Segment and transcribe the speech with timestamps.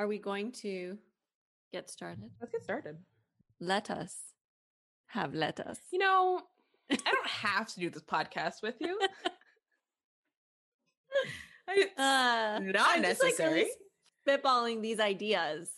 [0.00, 0.96] Are we going to
[1.74, 2.30] get started?
[2.40, 2.96] Let's get started.
[3.60, 4.16] Let us
[5.08, 5.76] have let us.
[5.92, 6.40] You know,
[6.90, 8.98] I don't have to do this podcast with you.
[11.72, 12.72] It's Uh, not
[13.02, 13.66] just, like, necessary.
[14.26, 15.68] spitballing these ideas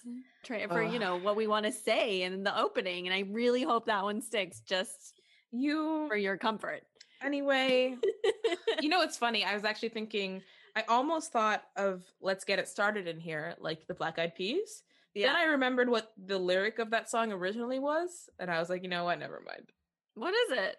[0.45, 3.63] try for you know what we want to say in the opening, and I really
[3.63, 6.83] hope that one sticks just you for your comfort.
[7.23, 7.97] anyway.
[8.81, 9.45] you know, it's funny.
[9.45, 10.43] I was actually thinking.
[10.75, 14.83] I almost thought of "Let's Get It Started" in here, like the Black Eyed Peas.
[15.15, 18.83] Then I remembered what the lyric of that song originally was, and I was like,
[18.83, 19.19] you know what?
[19.19, 19.71] Never mind.
[20.15, 20.77] what is it?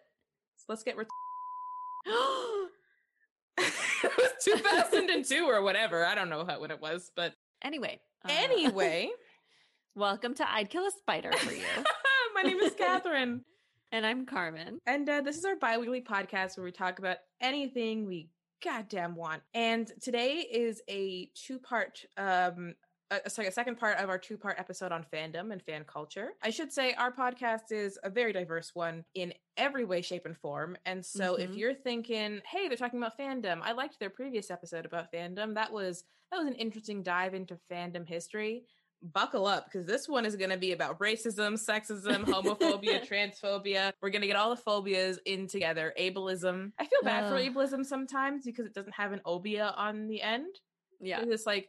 [0.57, 0.97] So let's get.
[0.97, 1.07] Ret-
[3.57, 6.03] it was 2002 or whatever.
[6.05, 7.99] I don't know how, what it was, but anyway.
[8.25, 9.11] uh, anyway,
[9.95, 11.61] welcome to I'd Kill a Spider for you.
[12.35, 13.45] my name is Catherine.
[13.91, 14.79] and I'm Carmen.
[14.87, 18.29] And uh, this is our bi weekly podcast where we talk about anything we
[18.63, 19.43] goddamn want.
[19.53, 22.75] And today is a two part, um,
[23.11, 26.31] uh, sorry, a second part of our two part episode on fandom and fan culture.
[26.41, 30.37] I should say our podcast is a very diverse one in every way, shape, and
[30.37, 30.77] form.
[30.85, 31.57] And so if Mhm.
[31.57, 35.53] you're thinking, hey, they're talking about fandom, I liked their previous episode about fandom.
[35.55, 38.65] That was that was an interesting dive into fandom history.
[39.11, 43.91] Buckle up because this one is going to be about racism, sexism, homophobia, transphobia.
[44.01, 45.93] We're going to get all the phobias in together.
[45.99, 46.71] Ableism.
[46.79, 50.55] I feel bad for ableism sometimes because it doesn't have an obia on the end.
[51.01, 51.19] Yeah.
[51.19, 51.67] It's just like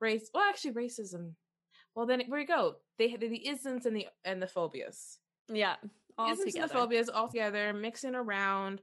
[0.00, 0.30] race.
[0.32, 1.32] Well, actually, racism.
[1.96, 2.76] Well, then where you go?
[2.98, 5.18] They have the isms and the and the phobias.
[5.52, 5.76] Yeah.
[6.18, 6.62] All isms together.
[6.62, 8.80] and the phobias all together, mixing around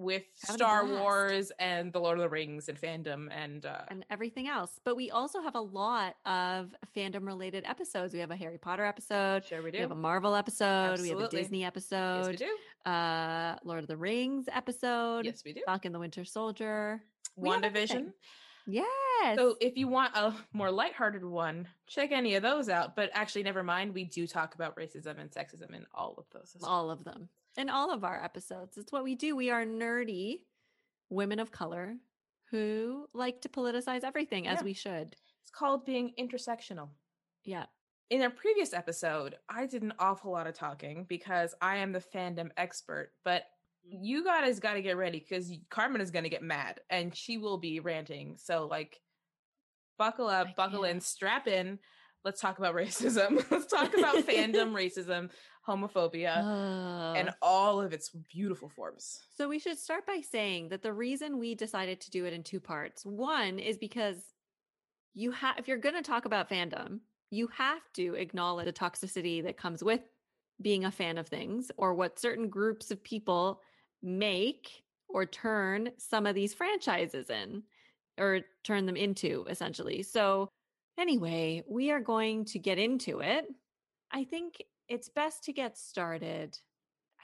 [0.00, 0.86] with Star.
[0.86, 4.80] Wars and the Lord of the Rings and fandom and uh, and everything else.
[4.84, 8.14] But we also have a lot of fandom related episodes.
[8.14, 9.44] We have a Harry Potter episode.
[9.44, 9.78] sure we do.
[9.78, 10.92] We have a Marvel episode.
[10.92, 11.14] Absolutely.
[11.14, 11.36] We have a.
[11.36, 12.36] Disney yes, we episode.
[12.36, 12.90] do.
[12.90, 15.26] uh Lord of the Rings episode.
[15.26, 15.60] Yes, we do.
[15.66, 17.02] Falcon the Winter Soldier.
[17.38, 18.12] WandaVision.
[18.66, 19.36] Yes.
[19.36, 22.94] So if you want a more lighthearted one, check any of those out.
[22.96, 23.94] But actually, never mind.
[23.94, 26.52] We do talk about racism and sexism in all of those.
[26.54, 26.70] as well.
[26.70, 27.28] all of them.
[27.56, 28.76] In all of our episodes.
[28.76, 29.36] It's what we do.
[29.36, 30.40] We are nerdy
[31.08, 31.96] women of color
[32.50, 34.64] who like to politicize everything as Yeah.
[34.64, 35.16] we should.
[35.42, 36.90] It's called being intersectional.
[37.44, 37.66] Yeah.
[38.10, 42.00] In our previous episode, I did an awful lot of talking because I am the
[42.00, 43.44] fandom expert, but
[43.86, 44.02] mm-hmm.
[44.02, 47.38] you guys got to get ready because Carmen is going to get mad and she
[47.38, 48.36] will be ranting.
[48.36, 49.00] So, like,
[49.96, 51.02] buckle up, I buckle in, can't.
[51.02, 51.78] strap in.
[52.24, 53.44] Let's talk about racism.
[53.50, 55.30] Let's talk about fandom, racism,
[55.66, 59.20] homophobia, and all of its beautiful forms.
[59.36, 62.42] So we should start by saying that the reason we decided to do it in
[62.42, 64.16] two parts, one is because
[65.14, 69.42] you have if you're going to talk about fandom, you have to acknowledge the toxicity
[69.44, 70.00] that comes with
[70.60, 73.60] being a fan of things or what certain groups of people
[74.02, 77.62] make or turn some of these franchises in
[78.18, 80.02] or turn them into essentially.
[80.02, 80.50] So
[81.00, 83.46] anyway, we are going to get into it.
[84.12, 86.58] I think it's best to get started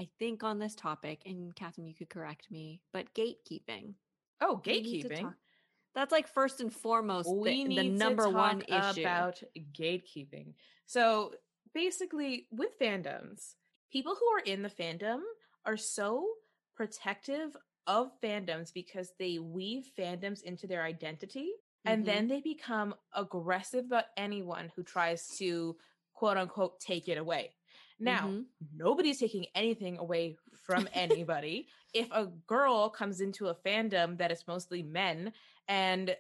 [0.01, 3.95] I think on this topic, and Catherine, you could correct me, but gatekeeping.
[4.41, 5.35] Oh, We need to gatekeeping.
[5.95, 9.01] That's like first and foremost we the, need the number to one talk issue.
[9.01, 9.43] about
[9.73, 10.53] gatekeeping.
[10.85, 11.33] So
[11.73, 13.55] basically, with fandoms,
[13.91, 15.21] people who are in the fandom
[15.65, 16.29] are so
[16.75, 17.57] protective
[17.87, 21.49] of fandoms because they weave fandoms into their identity
[21.87, 22.07] and Mhm.
[22.07, 25.79] then they become aggressive about anyone who tries to
[26.15, 27.55] quote unquote take it away.
[27.99, 28.47] Now, Mhm.
[28.73, 31.69] nobody's taking anything away from anybody.
[31.95, 35.33] if a girl comes into a fandom that is mostly men
[35.69, 36.15] and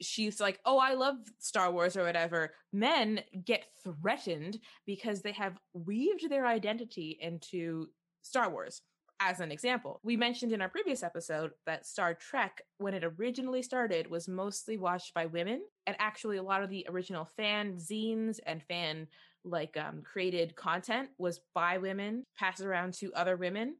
[0.00, 5.58] she's like, "Oh, I love Star Wars or whatever," men get threatened because they have
[5.72, 7.88] weaved their identity into
[8.22, 8.82] Star Wars.
[9.20, 13.62] As an example, we mentioned in our previous episode that Star Trek, when it originally
[13.62, 18.38] started, was mostly watched by women, and actually a lot of the original fan zines
[18.46, 19.08] and fan
[19.44, 23.76] like um, created content was by women, passed around to other women,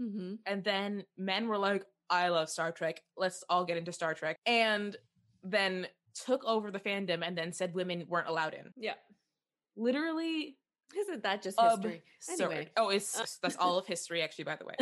[0.00, 0.38] Mhm.
[0.46, 3.00] and then men were like, I love Star Trek.
[3.16, 4.36] Let's all get into Star Trek.
[4.46, 4.96] And
[5.44, 8.72] then took over the fandom and then said women weren't allowed in.
[8.76, 8.94] Yeah.
[9.76, 10.56] Literally
[10.96, 12.02] Isn't that just history?
[12.28, 12.44] absurd.
[12.44, 12.68] Anyway.
[12.76, 14.74] Oh, it's Uh, that's all of history actually, by the way.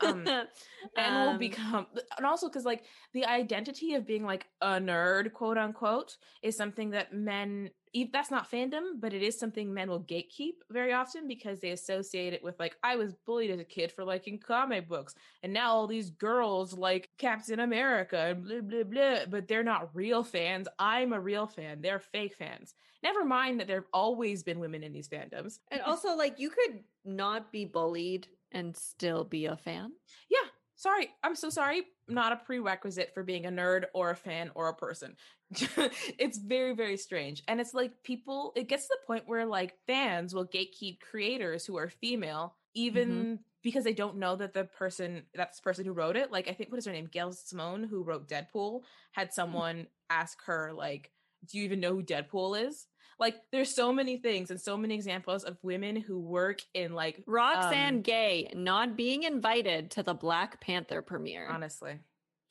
[0.02, 1.86] um, will Um, become
[2.16, 6.90] and also because like the identity of being like a nerd, quote unquote, is something
[6.90, 7.70] that men
[8.12, 12.32] that's not fandom, but it is something men will gatekeep very often because they associate
[12.32, 15.72] it with like I was bullied as a kid for liking comic books, and now
[15.72, 20.68] all these girls like Captain America and blah blah blah, but they're not real fans.
[20.78, 21.80] I'm a real fan.
[21.80, 22.74] They're fake fans.
[23.02, 25.58] Never mind that there've always been women in these fandoms.
[25.70, 29.92] And also, like, you could not be bullied and still be a fan.
[30.30, 30.45] Yeah,
[30.86, 34.68] sorry, I'm so sorry, not a prerequisite for being a nerd or a fan or
[34.68, 35.16] a person.
[35.50, 37.42] it's very, very strange.
[37.48, 41.66] And it's like people, it gets to the point where like fans will gatekeep creators
[41.66, 43.34] who are female, even mm-hmm.
[43.64, 46.30] because they don't know that the person, that's the person who wrote it.
[46.30, 47.08] Like, I think, what is her name?
[47.10, 49.32] Gail Simone, who wrote Deadpool, had hmm.
[49.32, 49.86] someone mm-hmm.
[50.10, 51.10] ask her, like,
[51.48, 52.86] do you even know who Deadpool is?
[53.18, 57.22] Like there's so many things and so many examples of women who work in like
[57.26, 61.48] Roxane um, Gay not being invited to the Black Panther premiere.
[61.48, 61.98] Honestly.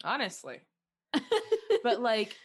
[0.04, 0.62] Honestly.
[1.84, 2.36] but like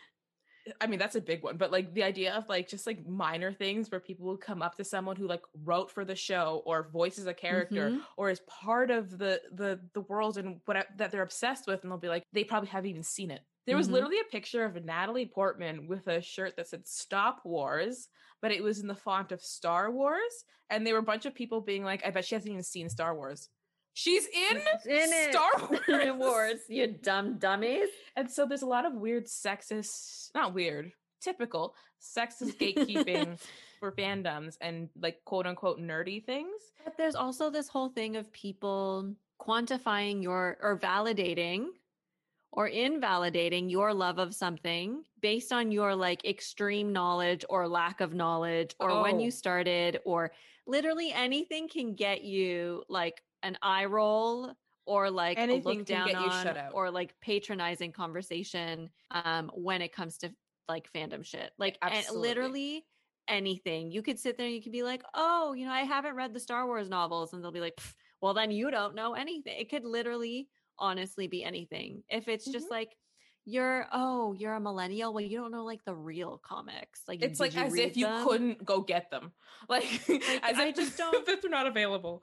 [0.81, 3.52] I mean that's a big one, but like the idea of like just like minor
[3.52, 6.88] things where people will come up to someone who like wrote for the show or
[6.93, 8.00] voices a character mm-hmm.
[8.19, 11.90] or is part of the the the world and what that they're obsessed with and
[11.90, 13.40] they'll be like they probably haven't even seen it.
[13.66, 13.94] There was mm-hmm.
[13.94, 18.08] literally a picture of Natalie Portman with a shirt that said Stop Wars,
[18.40, 20.44] but it was in the font of Star Wars.
[20.70, 22.88] And there were a bunch of people being like, I bet she hasn't even seen
[22.88, 23.48] Star Wars.
[23.92, 26.18] She's in, in Star Wars.
[26.18, 27.88] Wars, you dumb dummies.
[28.16, 33.38] And so there's a lot of weird sexist, not weird, typical sexist gatekeeping
[33.80, 36.60] for fandoms and like quote unquote nerdy things.
[36.84, 41.66] But there's also this whole thing of people quantifying your or validating
[42.52, 48.14] or invalidating your love of something based on your like extreme knowledge or lack of
[48.14, 49.02] knowledge or oh.
[49.02, 49.31] when you oh.
[49.31, 50.32] started or
[50.67, 54.52] literally anything can get you like an eye roll
[54.87, 60.19] or like anything a look down on or like patronizing conversation um when it comes
[60.19, 60.31] to
[60.69, 61.79] like fandom shit like
[62.12, 62.85] literally
[63.29, 66.17] anything you could sit there and you could be like oh you know i haven't
[66.17, 67.81] read the star wars novels and they'll be like
[68.20, 70.49] well then you don't know anything it could literally
[70.81, 72.03] honestly be anything.
[72.09, 72.53] If it's mm-hmm.
[72.53, 72.97] just like
[73.44, 77.41] you're oh you're a millennial well you don't know like the real comics like it's
[77.41, 79.32] like as if you couldn't go get them
[79.69, 82.23] like, like as i just don't if they're not available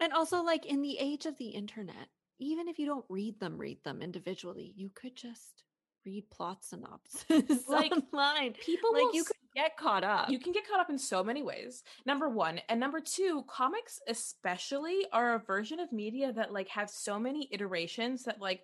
[0.00, 2.08] and also like in the age of the internet
[2.38, 5.64] even if you don't read them read them individually you could just
[6.04, 10.68] read plot synopses like online people like you could get caught up you can get
[10.68, 15.38] caught up in so many ways number one and number two comics especially are a
[15.40, 18.62] version of media that like have so many iterations that like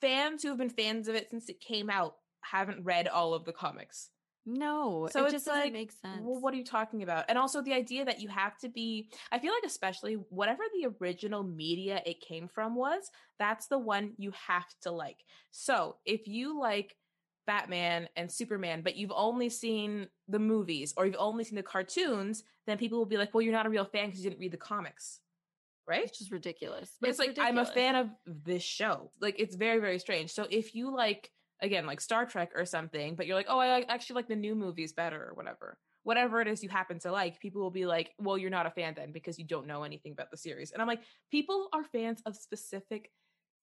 [0.00, 3.44] fans who have been fans of it since it came out haven't read all of
[3.44, 4.10] the comics
[4.48, 6.20] no, so it just like, makes sense.
[6.22, 7.24] Well, what are you talking about?
[7.28, 10.88] And also the idea that you have to be, I feel like, especially whatever the
[11.00, 13.10] original media it came from was,
[13.40, 15.24] that's the one you have to like.
[15.50, 16.94] So if you like
[17.46, 22.42] Batman and Superman, but you've only seen the movies or you've only seen the cartoons,
[22.66, 24.52] then people will be like, well, you're not a real fan because you didn't read
[24.52, 25.20] the comics.
[25.88, 26.04] Right?
[26.04, 26.90] It's just ridiculous.
[27.00, 27.68] But it's, it's like, ridiculous.
[27.68, 29.12] I'm a fan of this show.
[29.20, 30.32] Like, it's very, very strange.
[30.32, 31.30] So if you like,
[31.62, 34.56] again, like Star Trek or something, but you're like, oh, I actually like the new
[34.56, 35.78] movies better or whatever.
[36.02, 38.70] Whatever it is you happen to like, people will be like, well, you're not a
[38.70, 40.72] fan then because you don't know anything about the series.
[40.72, 43.10] And I'm like, people are fans of specific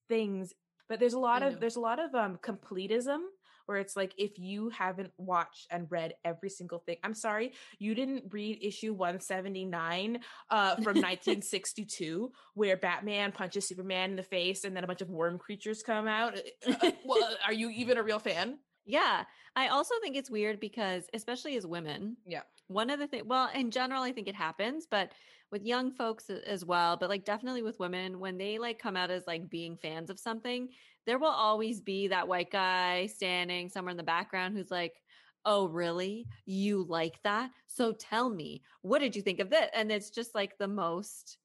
[0.10, 0.54] things,
[0.90, 3.20] but there's a lot of there's a lot of um completism
[3.66, 7.96] where it's like if you haven't watched and read every single thing i'm sorry you
[7.96, 10.20] didn't read issue 179
[10.50, 15.10] uh, from 1962 where batman punches superman in the face and then a bunch of
[15.10, 16.38] worm creatures come out
[16.68, 19.24] uh, uh, well are you even a real fan yeah
[19.56, 23.50] i also think it's weird because especially as women yeah one of the things well
[23.54, 25.12] in general i think it happens but
[25.52, 29.12] with young folks as well but like definitely with women when they like come out
[29.12, 30.70] as like being fans of something
[31.06, 35.02] there will always be that white guy standing somewhere in the background who's like,
[35.46, 36.26] Oh, really?
[36.46, 37.52] You like that?
[37.68, 39.70] So tell me, what did you think of this?
[39.74, 41.38] And it's just like the most,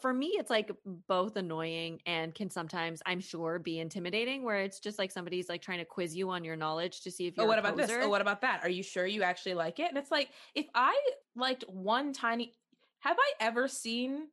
[0.00, 0.70] for me, it's like
[1.08, 4.42] both annoying and can sometimes, I'm sure, be intimidating.
[4.42, 7.26] Where it's just like somebody's like trying to quiz you on your knowledge to see
[7.26, 7.44] if you're.
[7.44, 7.90] Oh, what about this?
[7.90, 8.60] Oh, what about that?
[8.62, 9.88] Are you sure you actually like it?
[9.88, 10.98] And it's like if I
[11.36, 12.52] liked one tiny,
[13.00, 14.28] have I ever seen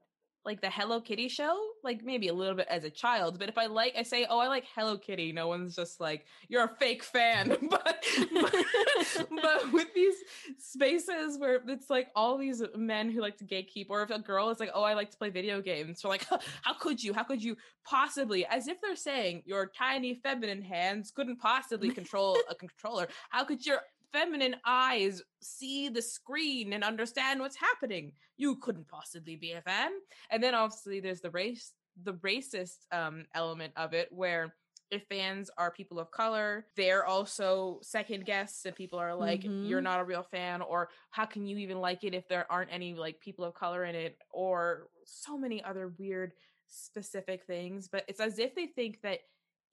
[0.46, 3.58] like the Hello Kitty show, like maybe a little bit as a child, but if
[3.58, 6.76] I like, I say, oh, I like Hello Kitty, no one's just like, you're a
[6.80, 7.50] fake fan.
[7.70, 8.56] but, but,
[9.30, 10.16] but, with these
[10.58, 14.50] spaces where it's like all these men who like to gatekeep, or if a girl
[14.50, 16.26] is like, oh, I like to play video games, so like,
[16.64, 17.14] how could you?
[17.14, 17.56] How could you
[17.86, 18.46] possibly?
[18.46, 23.08] As if they're saying your tiny feminine hands couldn't possibly control a controller.
[23.30, 23.82] How could your
[24.14, 28.14] feminine eyes see the screen and understand what's happening.
[28.38, 29.92] You couldn't possibly be a fan.
[30.30, 34.54] And then obviously there's the race, the racist um, element of it where
[34.92, 39.66] if fans are people of color, they're also second guests and people are like, mm-hmm.
[39.66, 42.74] you're not a real fan, or how can you even like it if there aren't
[42.74, 46.34] any like people of color in it, or so many other weird
[46.68, 47.88] specific things.
[47.90, 49.20] But it's as if they think that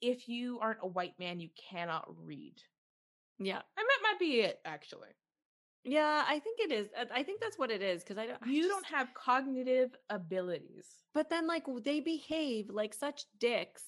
[0.00, 2.54] if you aren't a white man, you cannot read.
[3.38, 3.56] Yeah.
[3.76, 5.08] And that might be it, actually.
[5.84, 6.88] Yeah, I think it is.
[7.14, 8.38] I think that's what it is because I don't.
[8.42, 10.86] I You just- don't have cognitive abilities.
[11.14, 13.84] But then, like, they behave like such dicks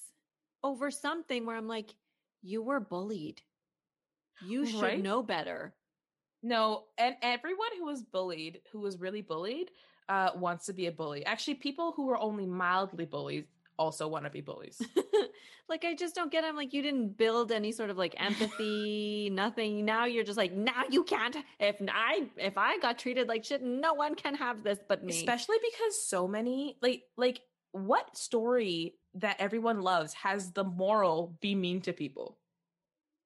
[0.63, 1.95] over something where I'm like,
[2.41, 3.41] you were bullied.
[4.43, 5.01] You should Right?
[5.01, 5.75] know better.
[6.41, 9.69] No, and everyone who was bullied, who was really bullied,
[10.09, 11.23] uh, wants to be a bully.
[11.25, 13.47] Actually, people who were only mildly bullied
[13.81, 14.81] also want to be bullies.
[15.69, 16.43] like, I just don't get.
[16.43, 16.47] it.
[16.47, 19.83] I'm like, you didn't build any sort of like empathy, nothing.
[19.85, 21.35] Now you're just like, now you can't.
[21.59, 25.13] If I if I got treated like shit, no one can have this but me.
[25.13, 31.55] Especially because so many like like what story that everyone loves has the moral be
[31.55, 32.37] mean to people?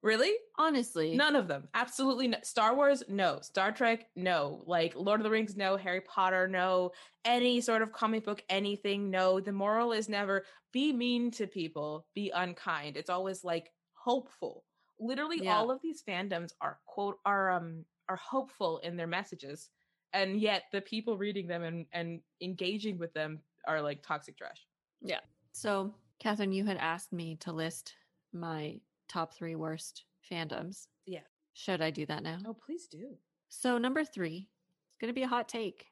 [0.05, 0.33] Really?
[0.59, 1.67] Honestly, None of them.
[1.73, 2.37] Absolutely no.
[2.43, 3.39] Star Wars, no.
[3.41, 4.61] Star Trek, no.
[4.67, 5.77] Like Lord of the Rings, no.
[5.77, 6.91] Harry Potter, no.
[7.25, 9.39] Any sort of comic book, anything, no.
[9.39, 12.97] The moral is never be mean to people, be unkind.
[12.97, 14.63] It's always like hopeful.
[14.99, 15.57] Literally Yeah.
[15.57, 19.71] all of these fandoms are quote are um are hopeful in their messages.
[20.13, 24.67] And yet the people reading them and, and engaging with them are like toxic trash.
[25.01, 25.21] Yeah.
[25.51, 27.95] So, Catherine, you had asked me to list
[28.31, 30.87] my top three worst fandoms.
[31.05, 31.19] Yeah.
[31.53, 32.39] Should I do that now?
[32.45, 33.15] Oh, please do.
[33.49, 34.49] So, number three,
[34.89, 35.85] it's going to be a hot take.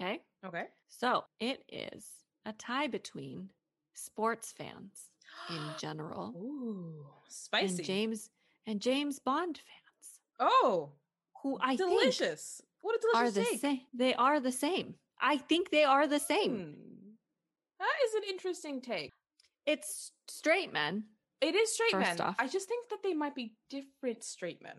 [0.00, 0.20] Okay.
[0.44, 0.64] Okay.
[0.88, 2.06] So, it is
[2.46, 3.50] a tie between
[3.94, 5.10] sports fans
[5.50, 7.76] in general Ooh, spicy.
[7.76, 8.30] and James
[8.66, 10.90] and James Bond fans, oh,
[11.42, 12.60] who I think delicious.
[12.82, 13.60] what a are delicious the take.
[13.60, 13.80] same.
[13.94, 14.94] They are the same.
[15.20, 16.52] I think they are the same.
[16.52, 16.72] Hmm.
[17.80, 19.10] That is an interesting take.
[19.66, 21.04] It's straight men,
[21.40, 22.20] It is straight men.
[22.20, 22.36] off.
[22.38, 24.74] I just think that they might be different straight men.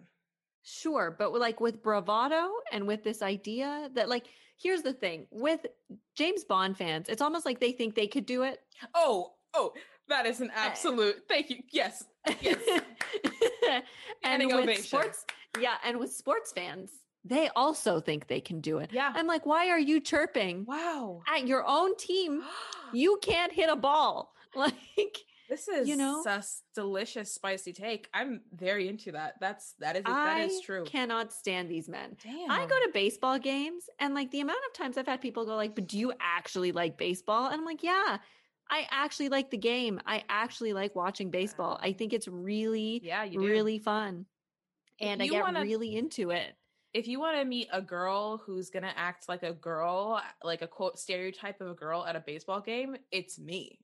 [0.64, 4.26] Sure, but like with bravado and with this idea that like
[4.62, 5.66] here's the thing with
[6.16, 8.60] James Bond fans, it's almost like they think they could do it.
[8.94, 9.72] Oh, oh,
[10.10, 10.54] that is an eh.
[10.58, 11.24] absolute.
[11.30, 11.58] Thank you.
[11.72, 12.04] Yes,
[12.42, 12.58] yes.
[14.24, 14.84] and with ovation.
[14.84, 15.26] sports,
[15.60, 16.92] yeah, and with sports fans,
[17.24, 18.92] they also think they can do it.
[18.92, 19.12] Yeah.
[19.16, 21.22] I'm like, why are you chirping Wow.
[21.28, 22.44] at your own team?
[22.92, 24.34] You can't hit a ball.
[24.56, 25.18] Like
[25.50, 26.24] this is you know?
[26.26, 28.08] a s- delicious spicy take.
[28.14, 29.36] I'm very into that.
[29.42, 30.84] That's that is that I is true.
[30.86, 32.16] cannot stand these men.
[32.24, 32.50] Damn.
[32.52, 35.56] I go to baseball games and like the amount of times I've had people go
[35.56, 38.18] like, "But do you actually like baseball?" And I'm like, "Yeah,
[38.70, 40.00] I actually like the game.
[40.06, 41.80] I actually like watching baseball.
[41.82, 44.26] I think it's really Yeah, really fun."
[45.02, 46.56] And I get wanna- really into it.
[46.94, 50.68] if you want to meet a girl who's gonna act like a girl, like a
[50.68, 53.80] quote stereotype of a girl at a baseball game, it's me.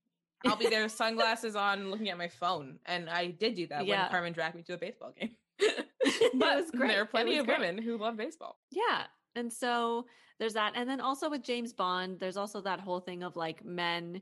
[0.52, 4.04] I'll be there, sunglasses on, looking at my phone, and I did do that Yeah.
[4.04, 5.36] when Carmen dragged me to a baseball game.
[6.08, 6.90] It was great.
[6.90, 7.60] there are plenty of great.
[7.60, 8.58] women who love baseball.
[8.72, 9.04] Yeah.
[9.36, 10.06] And so
[10.40, 10.74] there's that.
[10.76, 14.22] And then also with James Bond, there's also that whole thing of like men.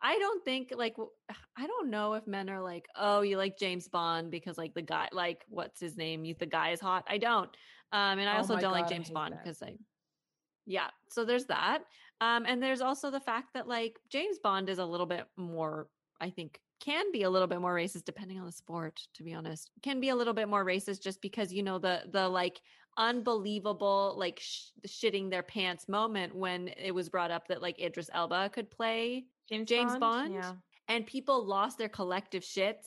[0.00, 0.94] I don't think like
[1.56, 4.82] I don't know if men are like, oh, you like James Bond because like the
[4.82, 6.24] guy, like what's his name?
[6.24, 7.04] You the guy is hot.
[7.08, 7.50] I don't.
[7.92, 9.74] Um, and I Oh also don't like God, I James Bond because I,
[10.66, 10.88] yeah.
[11.08, 11.80] So there's that.
[12.20, 15.88] Um, and there's also the fact that like James Bond is a little bit more,
[16.20, 19.00] I think, can be a little bit more racist depending on the sport.
[19.14, 22.02] To be honest, can be a little bit more racist just because you know the
[22.10, 22.60] the like
[22.96, 28.10] unbelievable like sh- shitting their pants moment when it was brought up that like Idris
[28.12, 30.34] Elba could play James, James Bond?
[30.34, 30.52] Yeah.
[30.88, 32.86] and people lost their collective shits.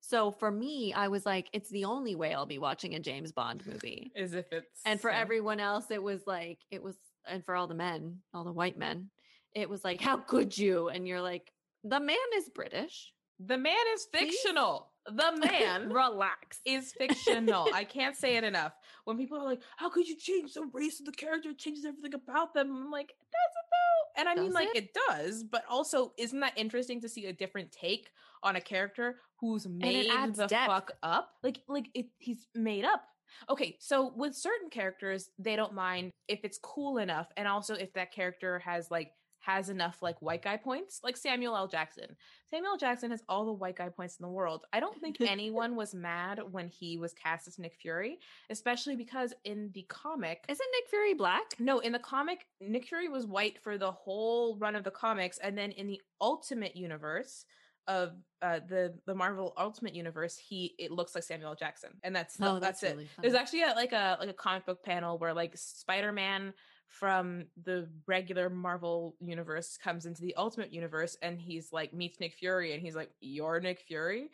[0.00, 3.32] So for me, I was like, it's the only way I'll be watching a James
[3.32, 4.12] Bond movie.
[4.16, 6.94] As if it's And for everyone else, it was like, it was,
[7.28, 9.10] and for all the men, all the white men,
[9.54, 10.88] it was like, how could you?
[10.88, 11.50] And you're like,
[11.84, 13.12] the man is British.
[13.38, 14.30] the man is Please?
[14.42, 14.90] fictional.
[15.06, 16.60] The man relax.
[16.64, 17.68] is fictional.
[17.74, 18.72] I can't say it enough.
[19.04, 21.50] When people are like, "How could you change the race of the character?
[21.50, 24.84] It changes everything about them." I'm like, "Does it though?" And I mean, like, it?
[24.84, 28.08] it does, but also, isn't that interesting to see a different take
[28.42, 30.66] on a character who's made the depth.
[30.66, 31.32] fuck up?
[31.42, 33.04] Like, like it, he's made up.
[33.48, 37.92] Okay, so with certain characters, they don't mind if it's cool enough, and also if
[37.94, 41.68] that character has like has enough like white guy points, like Samuel L.
[41.68, 42.16] Jackson.
[42.50, 42.78] Samuel L.
[42.78, 44.64] Jackson has all the white guy points in the world.
[44.72, 49.34] I don't think anyone was mad when he was cast as Nick Fury, especially because
[49.44, 51.42] in the comic, Isn't Nick Fury black?
[51.58, 55.36] no, in the comic, Nick Fury was white for the whole run of the comics,
[55.36, 57.44] and then in the Ultimate Universe
[57.86, 58.12] of
[58.42, 62.58] uh, the the Marvel Ultimate Universe, he it looks like Samuel Jackson, and that's Oh,
[62.58, 62.96] that's, that's it.
[62.96, 66.52] really There's actually a, like a like a comic book panel where like Spider Man
[66.88, 72.34] from the regular Marvel universe comes into the Ultimate Universe, and he's like meets Nick
[72.34, 74.30] Fury, and he's like, "You're Nick Fury,"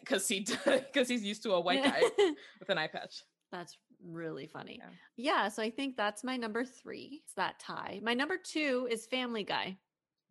[0.00, 2.00] because he because he's used to a white guy
[2.58, 3.22] with an eye patch.
[3.52, 4.80] That's really funny.
[4.80, 4.90] Yeah.
[5.16, 5.48] Yeah.
[5.48, 7.20] So I think that's my number three.
[7.24, 8.00] It's that tie.
[8.02, 9.76] My number two is Family Guy.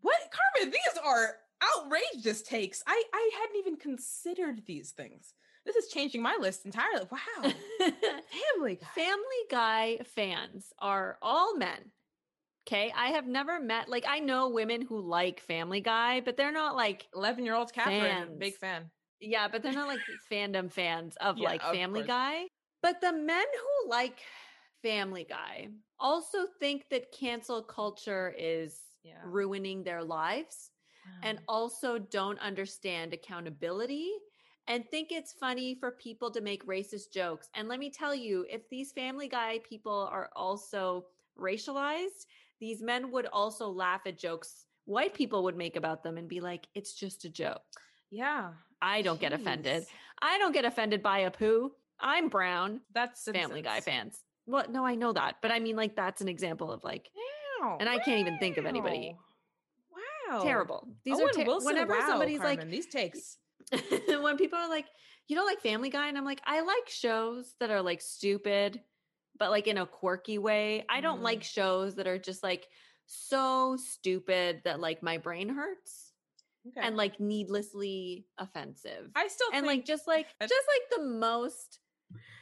[0.02, 0.72] What, Carmen?
[0.72, 2.82] These are outrageous takes.
[2.88, 5.34] I I hadn't even considered these things.
[5.66, 7.08] This is changing my list entirely.
[7.12, 7.92] Wow, family
[8.32, 8.88] Family Guy.
[8.96, 11.92] Family Guy fans are all men.
[12.68, 12.92] Okay.
[12.96, 16.76] I have never met, like, I know women who like Family Guy, but they're not
[16.76, 18.38] like, 11 year old Catherine, Fans.
[18.40, 18.92] big fan.
[19.20, 20.02] yeah, but they're not like
[20.32, 22.08] fandom fans of Yeah, like of Family course.
[22.08, 22.44] Guy.
[22.84, 24.20] But the men who like
[24.84, 29.22] Family Guy also think that cancel culture is Yeah.
[29.26, 30.70] ruining their lives
[31.24, 34.10] and also don't understand accountability
[34.68, 37.50] and think it's funny for people to make racist jokes.
[37.56, 41.06] And let me tell you, if these Family Guy people are also
[41.40, 42.28] racialized,
[42.60, 46.42] these men would also laugh at jokes white people would make about them and be
[46.42, 47.62] like, it's just a joke.
[48.10, 48.50] yeah.
[48.82, 49.86] I don't get offended.
[50.22, 51.74] I don't get offended by a poo.
[52.00, 52.80] I'm brown.
[52.94, 54.24] That's Family Guy fans.
[54.46, 57.10] Well, no, I know that, but I mean, like, that's an example of like
[57.60, 57.78] Wow.
[57.80, 59.18] And I can't even think of anybody.
[60.30, 60.44] Wow.
[60.44, 60.88] terrible.
[61.04, 63.38] These Owen are ter- Wilson, whenever wow, somebody's Carmen, these takes.
[64.08, 64.86] when people are like,
[65.28, 68.82] you don't like Family Guy, and I'm like, I like shows that are like stupid,
[69.38, 70.86] but like in a quirky way.
[70.90, 71.24] I don't Mhm.
[71.24, 72.68] like shows that are just like
[73.06, 76.14] so stupid that like my brain hurts
[76.68, 76.82] Okay.
[76.86, 79.10] and like needlessly offensive.
[79.16, 81.80] I still and like just like just like the most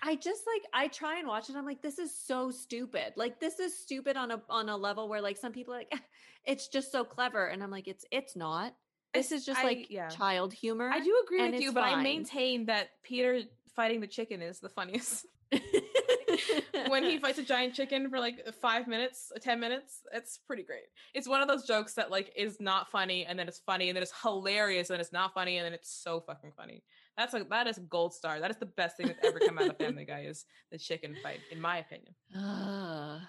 [0.01, 3.37] i just like i try and watch it i'm like this is so stupid like
[3.41, 5.91] this is stupid on a on a level where like some people are like
[6.47, 8.73] it's just so clever and i'm like it's it's not
[9.13, 10.09] this is just I- like yeah.
[10.09, 13.41] child humor I do agree with you, but I maintain that Peter
[13.75, 15.25] fighting the chicken is the funniest.
[16.89, 20.63] when he fights a giant chicken for like five minutes, uh, ten minutes, it's pretty
[20.63, 20.83] great.
[21.13, 23.95] It's one of those jokes that like is not funny, and then it's funny, and
[23.95, 26.83] then it's hilarious, and then it's not funny, and then it's so fucking funny.
[27.17, 28.39] That's like that is gold star.
[28.39, 31.15] That is the best thing that's ever come out of Family Guy is the chicken
[31.23, 32.13] fight, in my opinion.
[32.35, 33.21] Ugh.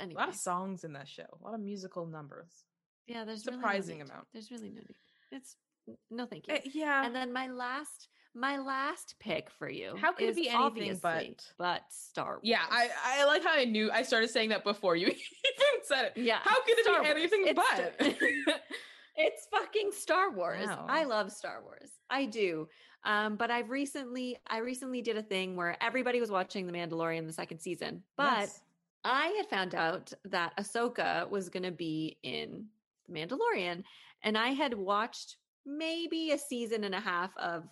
[0.00, 2.64] But A lot of songs in that show, a lot of musical numbers.
[3.06, 4.26] yeah there's surprising really no amount.
[4.32, 4.96] there's really no need
[5.30, 5.56] it's
[6.10, 10.12] no thank you Uh, yeah, and then my last my last pick for you How
[10.12, 12.62] could it be anything but- but star wars yeah.
[12.70, 13.90] I I like how I knew.
[13.90, 16.12] I started saying that before you even said it.
[16.16, 17.18] yeah How could it Star be Wars.
[17.18, 17.60] anything It's
[18.48, 18.60] but?
[19.14, 20.66] It's fucking Star Wars.
[20.66, 20.86] Wow.
[20.88, 21.90] I love Star Wars.
[22.08, 22.66] I do.
[23.04, 27.26] Um, but I've recently, I recently did a thing where everybody was watching The Mandalorian
[27.26, 28.60] the second season, but Yes.
[29.04, 32.66] I had found out that Ahsoka was going to be in
[33.08, 33.82] The Mandalorian,
[34.22, 35.36] and I had watched
[35.66, 37.64] maybe a season and a half of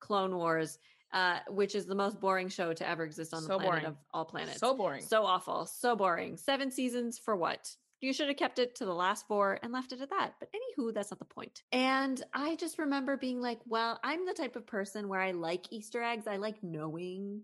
[0.00, 0.78] Clone Wars,
[1.12, 3.84] uh, which is the most boring show to ever exist on the planet boring.
[3.86, 4.60] of all planets.
[4.60, 5.02] so boring.
[5.02, 6.36] So awful, so boring.
[6.36, 7.74] Seven seasons for what?
[8.00, 10.34] You should have kept it to the last four and left it at that.
[10.38, 11.64] But anywho, that's not the point.
[11.72, 15.72] And I just remember being like, well, I'm the type of person where I like
[15.72, 16.28] Easter eggs.
[16.28, 17.42] I like knowing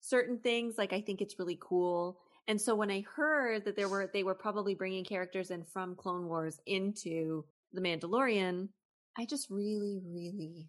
[0.00, 0.74] certain things.
[0.76, 2.18] Like I think it's really cool.
[2.48, 5.96] And so when I heard that there were they were probably bringing characters in from
[5.96, 8.68] Clone Wars into The Mandalorian,
[9.18, 10.68] I just really really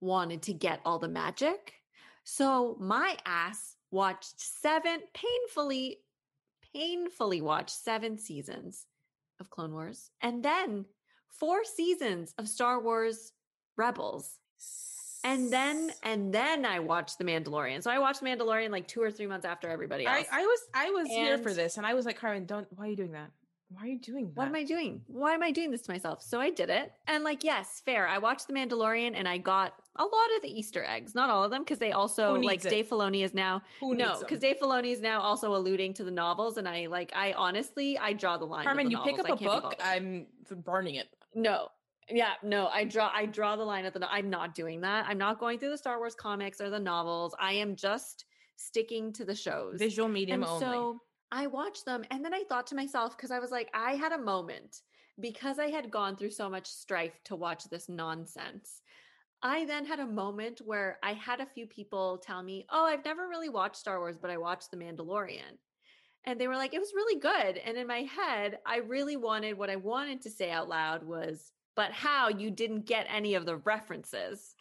[0.00, 1.74] wanted to get all the magic.
[2.24, 5.98] So my ass watched seven painfully
[6.74, 8.86] painfully watched seven seasons
[9.40, 10.84] of Clone Wars and then
[11.28, 13.32] four seasons of Star Wars
[13.76, 14.38] Rebels.
[15.24, 17.82] And then and then I watched The Mandalorian.
[17.82, 20.26] So I watched The Mandalorian like 2 or 3 months after everybody else.
[20.32, 22.66] I, I was I was here for this, and I was like, Carmen, don't.
[22.76, 23.30] Why are you doing that?
[23.70, 24.36] Why are you doing that?
[24.36, 25.02] what am I doing?
[25.08, 26.22] Why am I doing this to myself?
[26.22, 26.92] So I did it.
[27.06, 28.08] And like, yes, fair.
[28.08, 31.14] I watched The Mandalorian and I got a lot of the Easter eggs.
[31.14, 32.70] Not all of them, because they also like it?
[32.70, 36.10] Dave Filoni is now Who no, because Dave Filoni is now also alluding to the
[36.10, 38.64] novels, and I like I honestly I draw the line.
[38.64, 39.74] Carmen, the you pick up a book.
[39.82, 40.26] I'm
[40.64, 41.08] burning it.
[41.34, 41.68] No.
[42.10, 45.06] Yeah, no, I draw I draw the line at the I'm not doing that.
[45.08, 47.34] I'm not going through the Star Wars comics or the novels.
[47.38, 48.24] I am just
[48.56, 49.78] sticking to the shows.
[49.78, 50.64] Visual medium and only.
[50.64, 53.92] so I watched them and then I thought to myself because I was like I
[53.92, 54.82] had a moment
[55.20, 58.82] because I had gone through so much strife to watch this nonsense.
[59.42, 63.04] I then had a moment where I had a few people tell me, "Oh, I've
[63.04, 65.58] never really watched Star Wars, but I watched The Mandalorian."
[66.24, 69.56] And they were like, "It was really good." And in my head, I really wanted
[69.56, 73.46] what I wanted to say out loud was, "But how you didn't get any of
[73.46, 74.56] the references?"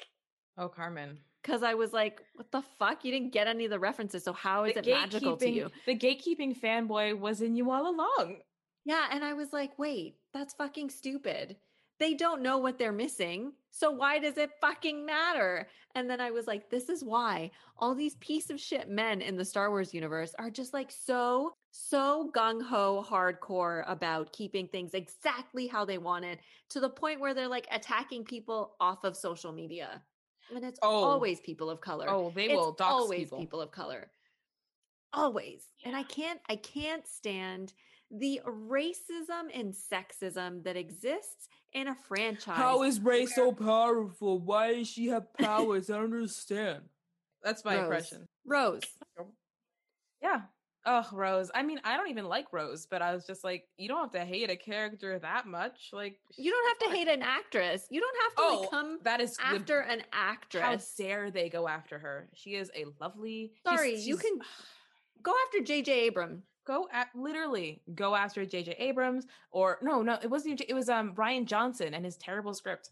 [0.59, 3.03] oh, Carmen, Cuz I was like, "What the fuck?
[3.03, 4.23] You didn't get any of the references.
[4.23, 7.89] So how is the it magical to you?" The gatekeeping fanboy was in you all
[7.89, 8.43] along.
[8.85, 11.57] Yeah, and I was like, "Wait, that's fucking stupid."
[11.99, 13.53] They don't know what they're missing.
[13.71, 15.67] So why does it fucking matter?
[15.95, 19.35] And then I was like, this is why all these piece of shit men in
[19.35, 24.93] the Star Wars universe are just like so, so gung ho hardcore about keeping things
[24.95, 29.15] exactly how they want it to the point where they're like attacking people off of
[29.15, 30.01] social media.
[30.53, 31.03] And it's Oh.
[31.03, 32.09] always people of color.
[32.09, 33.37] Oh, they it's will dox always people.
[33.37, 34.11] people of color.
[35.13, 35.65] Always.
[35.85, 37.73] And I can't I can't stand
[38.09, 42.87] the racism and sexism that exists in a franchise.
[42.87, 44.39] is Rey so powerful?
[44.39, 45.89] Why does she have powers?
[45.89, 46.83] I don't understand.
[47.43, 47.83] That's my Rose.
[47.83, 48.25] impression.
[48.45, 48.81] Rose,
[50.89, 51.51] Oh, Rose.
[51.53, 54.11] I mean, I don't even like Rose, but I was just like, you don't have
[54.13, 55.89] to hate a character that much.
[55.91, 57.85] Like, You don't have to hate an actress.
[57.91, 60.95] You don't have to Oh, like come that is the- after an actress.
[60.97, 62.29] How dare they go after her?
[62.33, 63.51] She is a lovely.
[63.65, 64.39] she's- Sorry, you can
[65.21, 66.43] go after JJ Abrams.
[66.65, 68.75] go at literally go after J.J.
[68.77, 70.61] Abrams or no, no, it wasn't.
[70.67, 72.89] It was um Brian Johnson and his terrible script.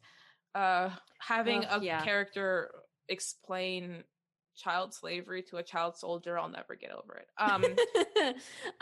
[0.54, 2.02] Uh, having Ugh, a yeah.
[2.04, 2.72] character
[3.10, 4.04] explain
[4.56, 7.28] child slavery to a child soldier, I'll never get over it.
[7.38, 7.66] Um,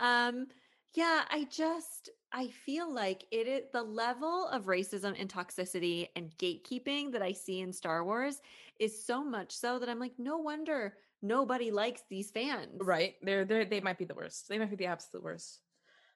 [0.00, 0.46] um
[0.94, 6.30] yeah i just i feel like it is the level of racism and toxicity and
[6.38, 8.40] gatekeeping that i see in star wars
[8.78, 13.14] is so much so that i'm like no wonder nobody likes these fans right?
[13.22, 14.48] They're they they might be the worst.
[14.48, 15.58] They might be the absolute worst.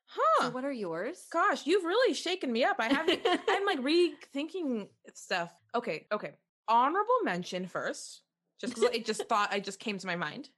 [0.06, 0.44] Huh?
[0.44, 2.76] so what are yours Gosh, you've really shaken me up.
[2.78, 3.20] I haven't.
[3.26, 3.80] I'm like
[4.34, 5.52] rethinking stuff.
[5.74, 6.32] Okay, okay.
[6.68, 8.22] Honorable mention first,
[8.60, 10.48] just because it just thought I just came to my mind.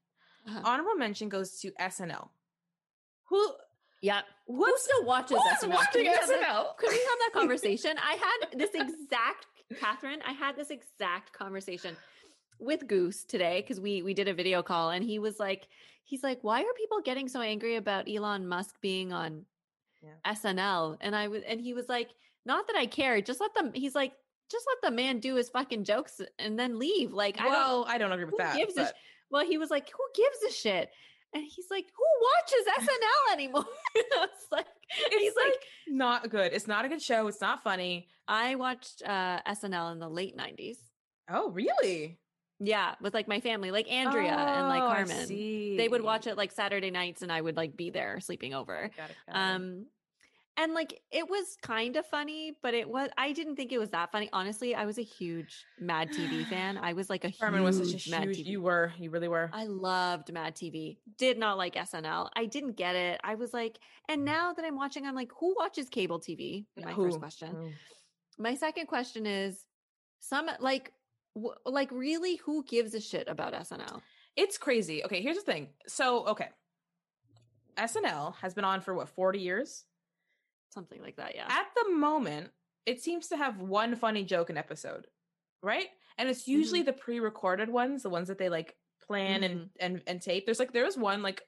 [0.49, 0.61] Uh-huh.
[0.65, 2.29] Honorable mention goes to SNL.
[3.29, 3.53] Who?
[4.03, 5.75] yeah who still watches who's SNL?
[5.75, 6.77] watching Can we that- SNL?
[6.79, 7.93] Could we have that conversation?
[7.99, 9.47] I had this exact
[9.79, 10.21] Catherine.
[10.27, 11.97] I had this exact conversation
[12.59, 15.69] with Goose today because we we did a video call and he was like,
[16.05, 19.45] he's like, why are people getting so angry about Elon Musk being on
[20.03, 20.33] Yeah.
[20.35, 20.97] SNL?
[21.03, 22.09] And I was and he was like,
[22.47, 23.71] not that I care, just let them.
[23.75, 24.13] He's like,
[24.51, 27.13] just let the man do his fucking jokes and then leave.
[27.13, 27.89] Like I don't.
[27.89, 28.57] I don't agree with that.
[28.57, 28.91] gives a sh-
[29.31, 30.91] Well, he was like, who gives a shit?
[31.33, 32.05] And he's like, who
[32.77, 33.65] watches SNL anymore?
[33.97, 34.67] I was like,
[35.11, 36.53] he's like, like not good.
[36.53, 37.29] It's not a good show.
[37.29, 38.09] It's not funny.
[38.27, 40.79] I watched uh, SNL in the late 90s.
[41.31, 42.19] Oh, really?
[42.59, 45.29] Yeah, with like my family, like Andrea and like Oh, Carmen.
[45.29, 48.91] They would watch it like Saturday nights and I would like be there sleeping over.
[48.97, 49.39] Got it, got it.
[49.55, 49.87] Um
[50.57, 53.91] and like it was kind of funny, but it was I didn't think it was
[53.91, 54.29] that funny.
[54.33, 56.79] Honestly, I was a huge Mad TV fan.
[56.79, 58.39] I was like a Carmen was such a Mad huge.
[58.39, 58.47] TV.
[58.47, 58.93] You were.
[58.99, 59.51] You really were.
[59.53, 60.99] I loved Mad TV.
[61.19, 62.29] Did not like SNL.
[62.37, 63.21] I didn't get it.
[63.25, 64.27] I was like, and mm.
[64.27, 66.67] now that I'm watching, I'm like, who watches cable TV?
[66.77, 67.05] My Who?
[67.05, 67.51] first question.
[67.51, 67.71] Who?
[68.39, 69.65] My second question is
[70.21, 70.93] some like
[71.35, 74.01] w- like really who gives a shit about SNL?
[74.37, 75.05] It's crazy.
[75.05, 75.69] Okay, here's the thing.
[75.87, 76.49] So, okay.
[77.77, 79.85] SNL has been on for what, 40 years?
[80.71, 81.47] Something like that, yeah.
[81.49, 82.53] At the moment,
[82.87, 85.09] it seems to have one funny joke an episode,
[85.63, 85.89] right?
[86.17, 90.23] And it's usually the pre-recorded ones, the ones that they like plan and and and
[90.23, 90.47] tape.
[90.47, 91.43] There's like there was one like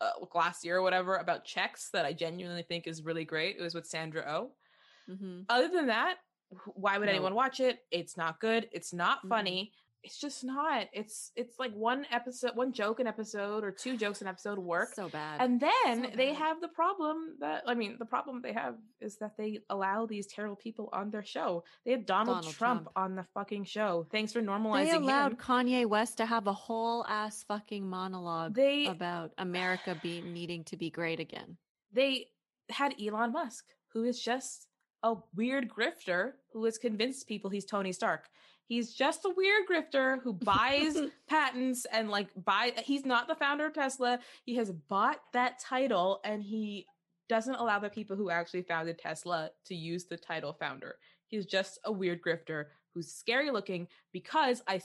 [0.00, 3.56] uh, last year or whatever about checks that I genuinely think is really great.
[3.58, 4.52] It was with Sandra Oh.
[5.06, 6.18] hmm Other than that,
[6.74, 7.12] why would No.
[7.12, 7.80] anyone watch it?
[7.90, 8.68] It's not good.
[8.72, 9.28] It's not Mhm.
[9.28, 9.74] funny.
[10.04, 10.88] It's just not.
[10.92, 14.94] It's it's like one episode, one joke an episode, or two jokes an episode work.
[14.94, 15.40] So bad.
[15.40, 19.16] And then So they have the problem that I mean, the problem they have is
[19.18, 21.64] that they allow these terrible people on their show.
[21.84, 22.92] They had Donald, Donald Trump, Trump.
[22.96, 24.06] on the fucking show.
[24.12, 25.38] Thanks for normalizing they allowed him.
[25.38, 30.76] Kanye West to have a whole ass fucking monologue They about America being needing to
[30.76, 31.56] be great again.
[31.92, 32.26] they
[32.70, 34.68] had Elon Musk, who is just
[35.02, 38.30] a weird grifter who has convinced people he's Tony Stark.
[38.66, 40.98] He's just a weird grifter who buys
[41.28, 44.20] patents and like buy he's not the founder of Tesla.
[44.44, 46.86] He has bought that title and he
[47.28, 50.96] doesn't allow the people who actually founded Tesla to use the title founder.
[51.26, 54.80] He's just a weird grifter who's scary looking because I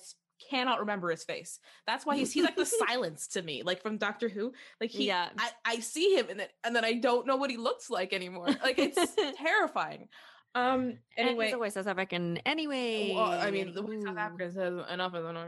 [0.50, 1.60] cannot remember his face.
[1.86, 4.54] That's why he's he's like the silence to me, like from Doctor Who.
[4.80, 5.30] Like he, Yeah.
[5.38, 8.13] I, I see him and then and then I don't know what he looks like
[8.13, 8.48] anymore.
[8.63, 10.08] Like it's terrifying.
[10.56, 10.98] Um.
[11.16, 13.14] And Anyway, he's always South African anyway.
[13.16, 14.18] well, I mean, the way South.
[14.18, 15.48] Africa says enough is enough.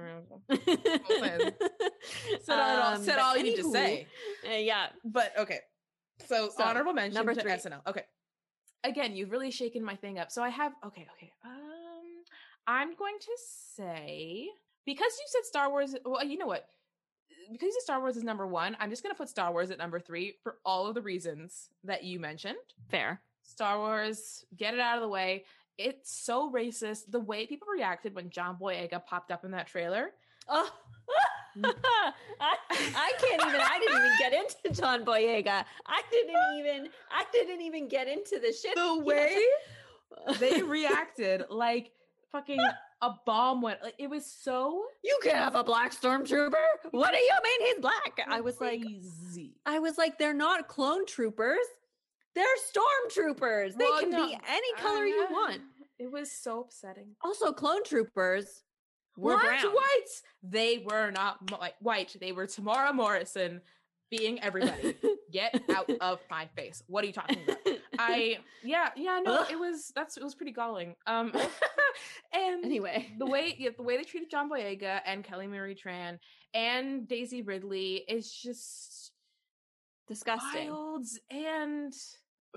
[2.43, 4.07] Said all, Um, said all you need to say.
[4.47, 4.87] uh, yeah.
[5.03, 5.59] But okay.
[6.27, 7.51] So, So, honorable mention number to three.
[7.51, 7.81] SNL.
[7.87, 8.03] Okay.
[8.83, 10.31] Again, you've really shaken my thing up.
[10.31, 11.31] So I have okay, okay.
[11.45, 12.23] Um
[12.67, 13.31] I'm going to
[13.75, 14.47] say
[14.85, 16.67] because you said Star Wars well, you know what?
[17.51, 19.71] Because you said Star Wars is number 1, I'm just going to put Star Wars
[19.71, 22.55] at number 3 for all of the reasons that you mentioned.
[22.89, 23.19] Fair.
[23.43, 25.45] Star Wars, get it out of the way.
[25.77, 27.03] It's so racist.
[27.09, 30.11] The way people reacted when John Boyega popped up in that trailer.
[30.47, 30.69] Oh.
[31.55, 32.11] I,
[32.71, 35.65] I can't even I didn't even get into John Boyega.
[35.85, 38.75] I didn't even I didn't even get into the shit.
[38.75, 39.37] The way
[40.39, 41.91] they reacted like
[42.31, 42.59] fucking
[43.01, 43.81] a bomb went.
[43.83, 46.53] Like it was so You can't have a black stormtrooper.
[46.91, 48.19] What do you mean he's black?
[48.27, 48.83] I was like.
[49.65, 51.57] I was like they're not clone troopers.
[52.35, 53.75] They're stormtroopers.
[53.75, 55.61] They Well, can no, be any color you uh, want.
[55.99, 57.15] It was so upsetting.
[57.23, 58.63] Also clone troopers
[59.17, 59.73] were Weren't brown.
[59.73, 60.09] white.
[60.41, 62.15] They were not mo- white.
[62.19, 63.61] They were Temuera Morrison
[64.09, 64.95] being everybody.
[65.31, 66.81] Get out of my face.
[66.87, 67.57] What are you talking about?
[67.99, 69.47] I yeah yeah no Ugh.
[69.51, 70.95] it was that's it was pretty galling.
[71.07, 71.31] Um
[72.33, 73.13] and anyway.
[73.19, 76.17] the way yeah, the way they treated John Boyega and Kelly Marie Tran
[76.53, 79.11] and Daisy Ridley is just
[80.07, 80.69] Disgusting.
[80.71, 81.93] wilds and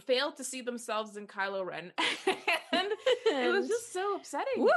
[0.00, 1.92] failed to see themselves in Kylo Ren.
[2.26, 2.88] and
[3.26, 4.58] it was just so upsetting.
[4.62, 4.68] Woo!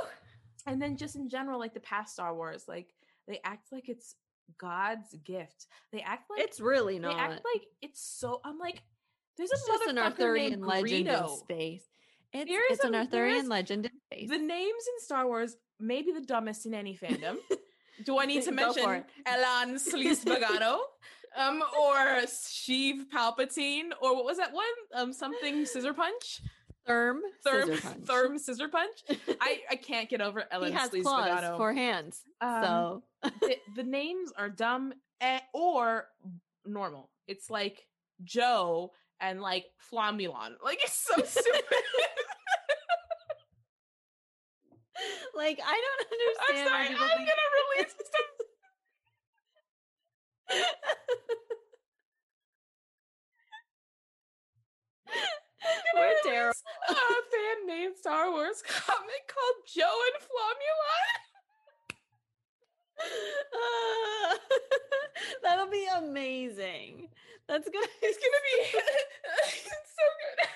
[0.66, 2.94] And then just in general, like the past Star Wars, like
[3.28, 4.16] they act like it's
[4.60, 5.68] God's gift.
[5.92, 7.14] They act like It's really not.
[7.16, 8.82] they act like it's so I'm like,
[9.38, 11.84] there's it's a just an Arthurian named legend in space.
[12.34, 14.30] It's, There is it's an a- there Arthurian legend in space.
[14.30, 17.38] The names in Star Wars may be the dumbest in any fandom.
[18.06, 20.24] Do I need to mention Elan Sleaze
[21.38, 21.96] um, or
[22.26, 24.66] Sheev Palpatine, or what was that one?
[24.94, 26.42] Um, something Scissor Punch,
[26.88, 28.06] Therm, Therm, scissor punch.
[28.06, 29.04] Therm Scissor Punch.
[29.42, 32.24] I I can't get over Elan he has Sleaze claws for hands.
[32.42, 33.04] Um, so
[33.42, 36.08] the, the names are dumb eh, or
[36.66, 37.10] normal.
[37.28, 37.86] It's like
[38.24, 40.54] Joe and like Flamulon.
[40.64, 41.62] Like it's so stupid.
[45.36, 46.70] like I don't understand.
[46.74, 46.88] I'm sorry.
[47.12, 48.37] I'm gonna release stuff.
[55.96, 56.54] We're terrible.
[56.90, 61.18] a fan made Star Wars comic called Joe and Flomulon.
[63.54, 64.36] Uh,
[65.44, 67.08] that'll be amazing.
[67.48, 68.80] That's gonna It's gonna be
[69.44, 69.64] it's
[69.96, 70.06] so
[70.38, 70.48] good.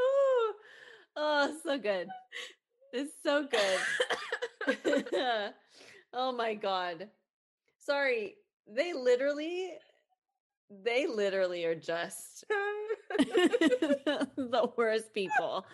[0.00, 0.54] Ooh.
[1.16, 2.08] oh, so good.
[2.92, 3.80] It's so good.
[6.12, 7.08] Oh my god.
[7.78, 8.36] Sorry.
[8.66, 9.72] They literally
[10.84, 12.44] they literally are just
[13.18, 15.66] the worst people.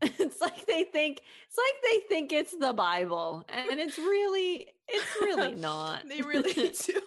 [0.00, 5.16] It's like they think it's like they think it's the Bible and it's really it's
[5.20, 6.08] really not.
[6.08, 6.52] they really
[6.86, 7.00] do.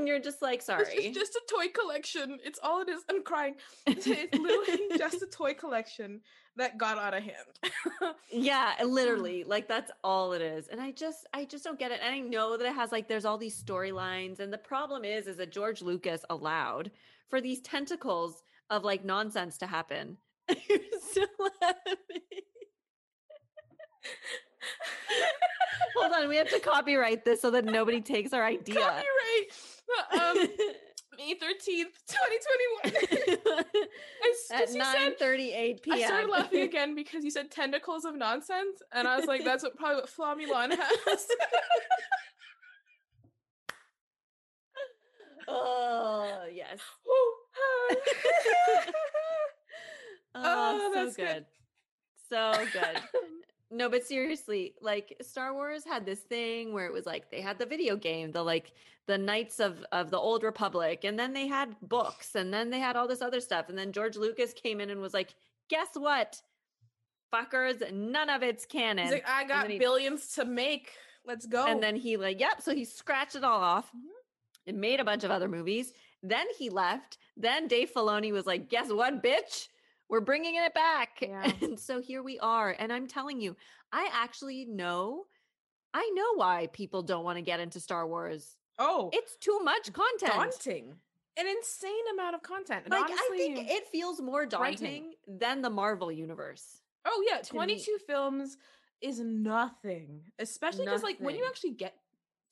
[0.00, 0.84] And you're just like It's sorry.
[0.84, 2.38] just, just a toy collection.
[2.44, 3.02] It's all it is.
[3.08, 3.54] I'm crying.
[3.86, 6.20] It's, it's literally just a toy collection
[6.56, 8.14] that got out of hand.
[8.32, 8.88] Yeah, mm.
[8.88, 10.68] literally, like that's all it is.
[10.68, 12.00] And I just I just don't get it.
[12.02, 15.26] And I know that it has like there's all these storylines and the problem is
[15.26, 16.90] is that George Lucas allowed
[17.28, 20.16] for these tentacles of like nonsense to happen.
[20.68, 21.26] You're still
[21.60, 21.96] laughing.
[25.96, 28.76] Hold on, we have to copyright this so that nobody takes our idea.
[28.76, 29.52] Copyright.
[30.12, 30.36] Um,
[31.18, 32.94] May 13th, 2021.
[34.24, 35.96] As, At said, 9:38 p.m.
[35.98, 39.62] I started laughing again because you said tentacles of nonsense, and I was like, that's
[39.62, 41.26] what probably what Flamulon has.
[45.48, 46.78] oh, yes.
[47.06, 47.36] Oh,
[50.36, 51.26] Oh, so that's good.
[51.26, 51.44] good.
[52.30, 53.02] So good.
[53.70, 57.58] No, but seriously, like Star Wars had this thing where it was like they had
[57.58, 58.72] the video game, the like
[59.06, 62.78] the Knights of of the Old Republic, and then they had books, and then they
[62.80, 65.34] had all this other stuff, and then George Lucas came in and was like,
[65.68, 66.40] "Guess what,
[67.32, 67.92] fuckers?
[67.92, 70.92] None of it's canon." Like, I got he- billions to make.
[71.26, 71.66] Let's go.
[71.66, 72.62] And then he like, yep.
[72.62, 74.08] So he scratched it all off Mhm.
[74.66, 75.92] and made a bunch of other movies.
[76.22, 77.18] Then he left.
[77.36, 79.68] Then Dave Filoni was like, guess what, bitch?
[80.10, 81.18] We're bringing it back.
[81.22, 81.50] Yeah.
[81.62, 82.74] And so here we are.
[82.78, 83.56] And I'm telling you,
[83.92, 85.26] I actually know,
[85.94, 88.56] I know why people don't want to get into Star Wars.
[88.78, 90.32] oh, It's too much content.
[90.32, 90.94] daunting.
[91.38, 92.82] An insane amount of content.
[92.84, 93.20] And Like honestly,
[93.52, 96.80] I think it feels more daunting than the Marvel universe.
[97.06, 98.56] Oh yeah, to me- 22 films
[99.00, 100.22] is nothing.
[100.38, 101.94] Especially because like when you actually get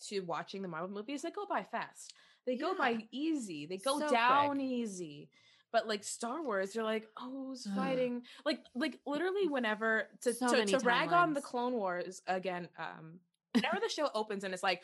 [0.07, 2.15] to watching the Marvel movies, they go by fast.
[2.47, 3.67] They go by easy.
[3.67, 4.63] They go So down quick.
[4.63, 5.29] easy.
[5.73, 8.23] But like Star Wars, you're like, oh, who's fighting?
[8.47, 11.41] Like, like literally, whenever to So to, to rag on the.
[11.43, 13.21] Clone Wars again, um,
[13.55, 14.83] whenever the show opens and it's like,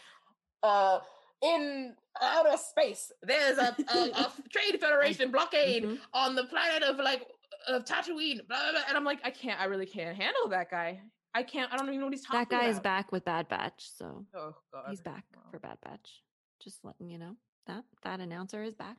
[0.62, 0.98] uh,
[1.42, 5.98] in outer space, there's a, a, a trade federation blockade Mhm.
[6.12, 7.26] on the planet of like
[7.68, 8.80] of Tatooine, blah, blah, blah.
[8.88, 11.00] and I'm like, I can't, I really can't handle that guy.
[11.34, 13.48] I can't, I don't even know what he's talking That guy is back with Bad
[13.48, 13.88] Batch.
[13.96, 16.22] So Oh god, he's back Well, for Bad Batch.
[16.62, 18.96] Just letting you know that that announcer is back.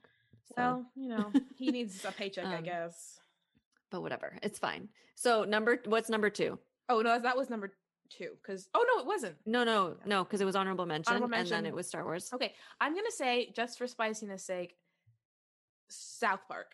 [0.48, 3.20] So, Well, you know, he needs a paycheck, I Um, guess.
[3.92, 4.90] but whatever, it's fine.
[5.16, 6.60] So number, what's number two?
[6.90, 7.74] Oh no, that was number
[8.12, 8.32] two.
[8.42, 9.36] Because oh no, it wasn't.
[9.46, 12.30] No, no, no, because it was honorable mention, Honorable and then it was Star Wars.
[12.34, 14.76] Okay, I'm gonna say just for spiciness sake,
[15.90, 16.74] South Park.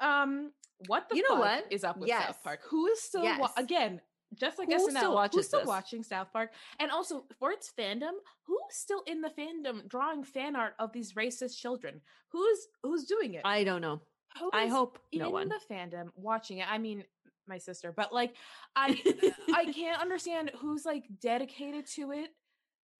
[0.00, 0.50] Um,
[0.88, 1.66] what the You know what?
[1.70, 2.26] is up with Yes.
[2.26, 2.60] South Park?
[2.70, 4.00] Who is still wa- again?
[4.34, 5.68] Just like Who SNL, still watches who's still this?
[5.68, 6.50] watching South Park?
[6.80, 8.12] And also for its fandom,
[8.46, 12.00] who's still in the fandom drawing fan art of these racist children?
[12.30, 13.42] Who's who's doing it?
[13.44, 14.00] I don't know.
[14.40, 15.48] Who I hope in no one.
[15.48, 16.66] the fandom watching it.
[16.70, 17.04] I mean,
[17.46, 18.34] my sister, but like,
[18.74, 19.00] I
[19.54, 22.30] I can't understand who's like dedicated to it.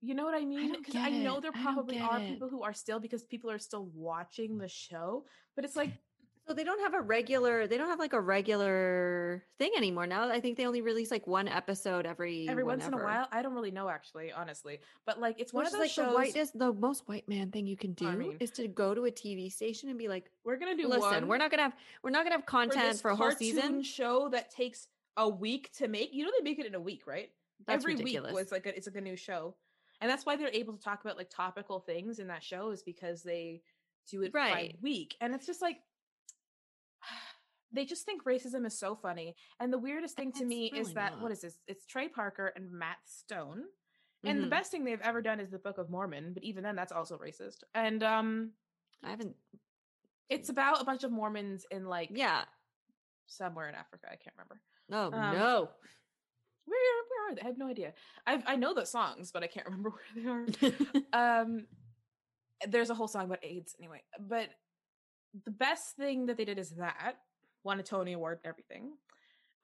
[0.01, 0.77] You know what I mean?
[0.93, 2.29] don't I know there probably are it.
[2.29, 5.25] people who are still because people are still watching the show,
[5.57, 5.93] but it's like
[6.47, 7.67] So they don't have a regular.
[7.67, 10.29] They don't have like a regular thing anymore now.
[10.29, 13.27] I think they only release like one episode every every once in a while.
[13.33, 16.09] I don't really know actually, honestly, but like it's one Which of those like shows.
[16.09, 18.95] the whitest, the most white man thing you can do I mean- is to go
[18.95, 21.29] to a TV station and be like, we're gonna do "Listen, one.
[21.29, 23.83] we're not gonna have, we're not gonna have for content this for, a whole season."
[23.83, 26.13] show that takes a week to make.
[26.13, 27.31] You know they make it in a week, right?
[27.67, 28.33] That's Every ridiculous.
[28.33, 29.55] week was like a, it's like a new show,
[30.03, 32.83] and that's why they're able to talk about like topical things in that show is
[32.83, 33.63] because they
[34.11, 34.77] do it by Right.
[34.83, 35.79] week, and it's just like
[37.75, 39.35] they just think racism is so funny.
[39.61, 41.23] And the weirdest thing to It's me is that not.
[41.23, 41.59] what is this?
[41.67, 43.65] It's Trey Parker and Matt Stone.
[44.25, 44.51] And the Mhm.
[44.51, 47.19] best thing they've ever done is the Book of Mormon, but even then that's also
[47.19, 47.63] racist.
[47.75, 48.53] And um
[49.03, 49.37] I haven't.
[50.31, 52.45] it's about a bunch of Mormons in like Yeah.
[53.27, 54.07] somewhere in Africa.
[54.11, 54.61] I can't remember.
[54.91, 55.71] Oh Um, no.
[56.67, 57.43] Where where are they?
[57.43, 57.93] I have no idea.
[58.27, 61.43] I I know the songs, but I can't remember where they are.
[61.45, 61.67] um
[62.69, 64.03] there's a whole song about AIDS anyway.
[64.19, 64.49] But
[65.45, 67.19] the best thing that they did is that
[67.65, 68.93] won a Tony Award and everything.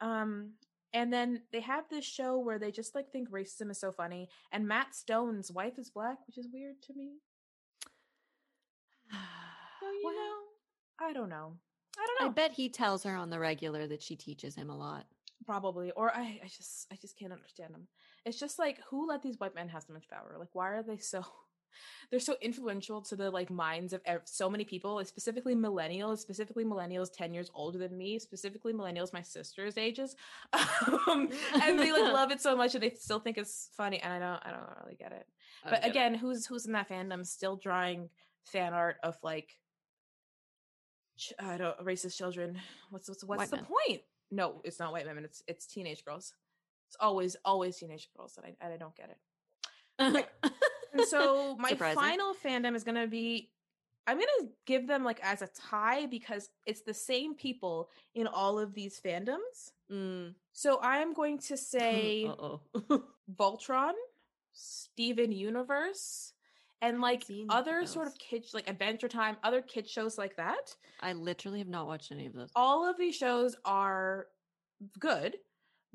[0.01, 0.55] Um
[0.93, 4.29] and then they have this show where they just like think racism is so funny.
[4.51, 7.19] And Matt Stone's wife is black, which is weird to me.
[9.81, 11.57] So you Well, know, I don't know.
[11.99, 12.31] I don't know.
[12.31, 15.07] I bet he tells her on the regular that she teaches him a lot.
[15.47, 15.91] Probably.
[15.93, 17.87] Or I, I just I just can't understand them.
[18.25, 20.37] It's just like who let these white men have so much power?
[20.39, 21.25] Like why are they so
[22.11, 26.65] they're so influential to the like minds of ev- so many people, specifically millennials, specifically
[26.65, 30.17] millennials 10 years older than me, specifically millennials my sister's ages.
[31.07, 31.29] Um,
[31.63, 34.19] and they like love it so much and they still think it's funny and I
[34.19, 35.27] don't I don't really get it.
[35.65, 35.91] I But get it.
[35.91, 38.09] again, who's who's in that fandom still drawing
[38.45, 39.57] fan art of like
[41.17, 42.59] ch- I don't racist children.
[42.91, 43.67] What's what's what's White the men.
[43.67, 44.03] point?
[44.31, 45.25] No, it's not white women.
[45.25, 46.35] It's it's teenage girls.
[46.89, 50.27] It's always always teenage girls, and I and I don't get it.
[50.93, 52.01] And so my Surprising.
[52.01, 53.51] final fandom is gonna be.
[54.07, 58.59] I'm gonna give them like as a tie because it's the same people in all
[58.59, 59.73] of these fandoms.
[59.91, 60.35] Mm.
[60.53, 62.31] So I'm going to say.
[63.37, 63.93] Voltron,
[64.53, 66.33] Steven Universe,
[66.83, 70.75] and like other sort of kids like Adventure Time, other kid shows like that.
[71.01, 72.51] I literally have not watched any of those.
[72.57, 74.27] All of these shows are
[74.99, 75.37] good,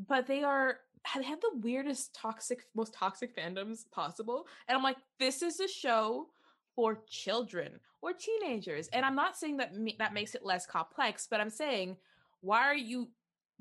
[0.07, 0.77] but they are
[1.15, 4.47] they have the weirdest toxic most toxic fandoms possible.
[4.67, 6.27] And I'm like, this is a show
[6.75, 8.87] for children or teenagers.
[8.89, 11.97] And I'm not saying that me- that makes it less complex, but I'm saying
[12.41, 13.09] why are you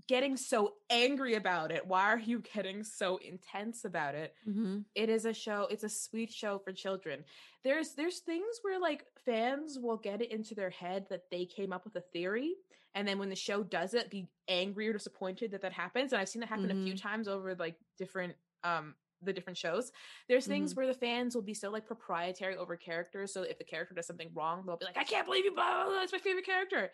[0.09, 1.87] getting so angry about it?
[1.87, 4.35] Why are you getting so intense about it?
[4.49, 4.81] Mm-hmm.
[4.95, 7.25] it is a show it's a sweet show for children
[7.63, 11.73] there's there's things where like fans will get it into their head that they came
[11.73, 12.55] up with a theory
[12.95, 16.21] and then when the show does it be angry or disappointed that that happens and
[16.21, 17.01] i've seen it happen a few Mhm.
[17.01, 19.91] times over like different um the different shows
[20.29, 23.65] there's things where the fans will be so like proprietary over characters so if the
[23.65, 26.13] character does something wrong they'll be like i can't believe you blah, blah, blah, it's
[26.13, 26.91] my favorite character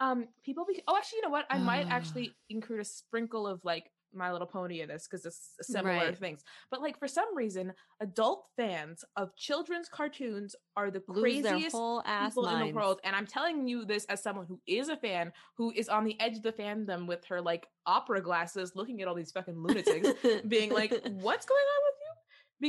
[0.00, 1.94] um people be oh actually you know what i might Ah.
[1.94, 6.18] actually include a sprinkle of like my little pony in this because it's similar Right.
[6.18, 11.76] things but like for some reason adult fans of children's cartoons are the Lose craziest
[11.76, 14.88] whole ass people in the world and i'm telling you this as someone who is
[14.88, 18.72] a fan who is on the edge of the fandom with her like opera glasses
[18.74, 20.08] looking at all these fucking lunatics
[20.48, 22.12] being like what's going on with you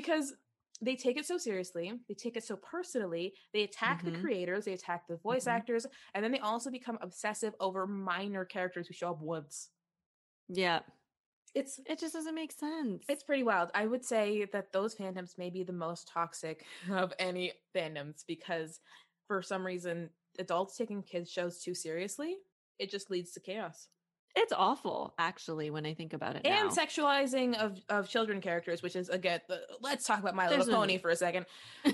[0.01, 0.33] because
[0.81, 4.11] they take it so seriously they take it so personally they attack the Mhm.
[4.11, 5.47] creators they attack the voice Mhm.
[5.47, 9.71] actors and then they also become obsessive over minor characters who show up once
[10.47, 10.81] yeah,
[11.55, 13.05] it's it just doesn't make sense.
[13.07, 13.71] It's pretty wild.
[13.73, 18.79] I would say that those fandoms may be the most toxic of any fandoms because
[19.27, 22.37] for some reason adults taking kids shows too seriously,
[22.77, 23.89] it just leads to chaos.
[24.35, 26.45] It's awful, actually, when I think about it.
[26.45, 26.73] And now.
[26.73, 30.81] sexualizing of, of children characters, which is again, the, let's talk about My There's Little
[30.81, 31.45] Pony for a second.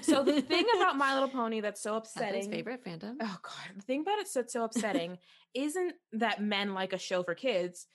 [0.01, 3.15] So the thing about My Little Pony that's so upsetting favorite fandom.
[3.21, 5.17] Oh god, the thing about it that's so upsetting
[5.53, 7.87] isn't that men like a show for kids,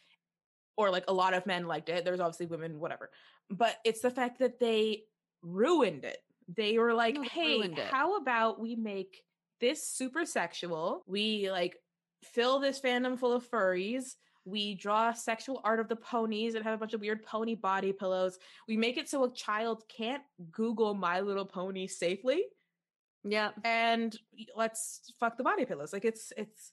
[0.76, 2.04] or like a lot of men liked it.
[2.04, 3.10] There's obviously women, whatever,
[3.50, 5.02] but it's the fact that they
[5.42, 6.18] ruined it.
[6.48, 9.22] They were like, No, they "Hey, how about we make
[9.60, 11.04] this super sexual?
[11.06, 11.76] We like
[12.24, 14.14] fill this fandom full of furries."
[14.50, 17.92] We draw sexual art of the ponies and have a bunch of weird pony body
[17.92, 18.38] pillows.
[18.68, 22.44] We make it so a child can't Google My Little Pony safely
[23.24, 24.16] Yeah, and
[24.56, 25.92] let's fuck the body pillows.
[25.92, 26.72] Like it's it's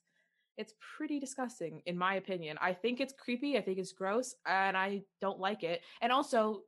[0.57, 2.57] it's pretty disgusting in my opinion.
[2.59, 3.57] I think it's creepy.
[3.57, 5.82] I think it's gross, and I don't like it.
[6.01, 6.63] And also,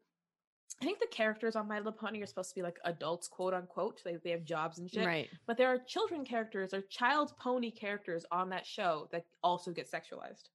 [0.82, 3.53] I think the characters on My Little Pony are supposed to be like adults, quote
[3.53, 4.01] unquote.
[4.03, 5.05] They they have jobs and shit.
[5.05, 5.28] right.
[5.47, 9.89] But there are children characters or child pony characters on that show that also get
[9.91, 10.49] sexualized.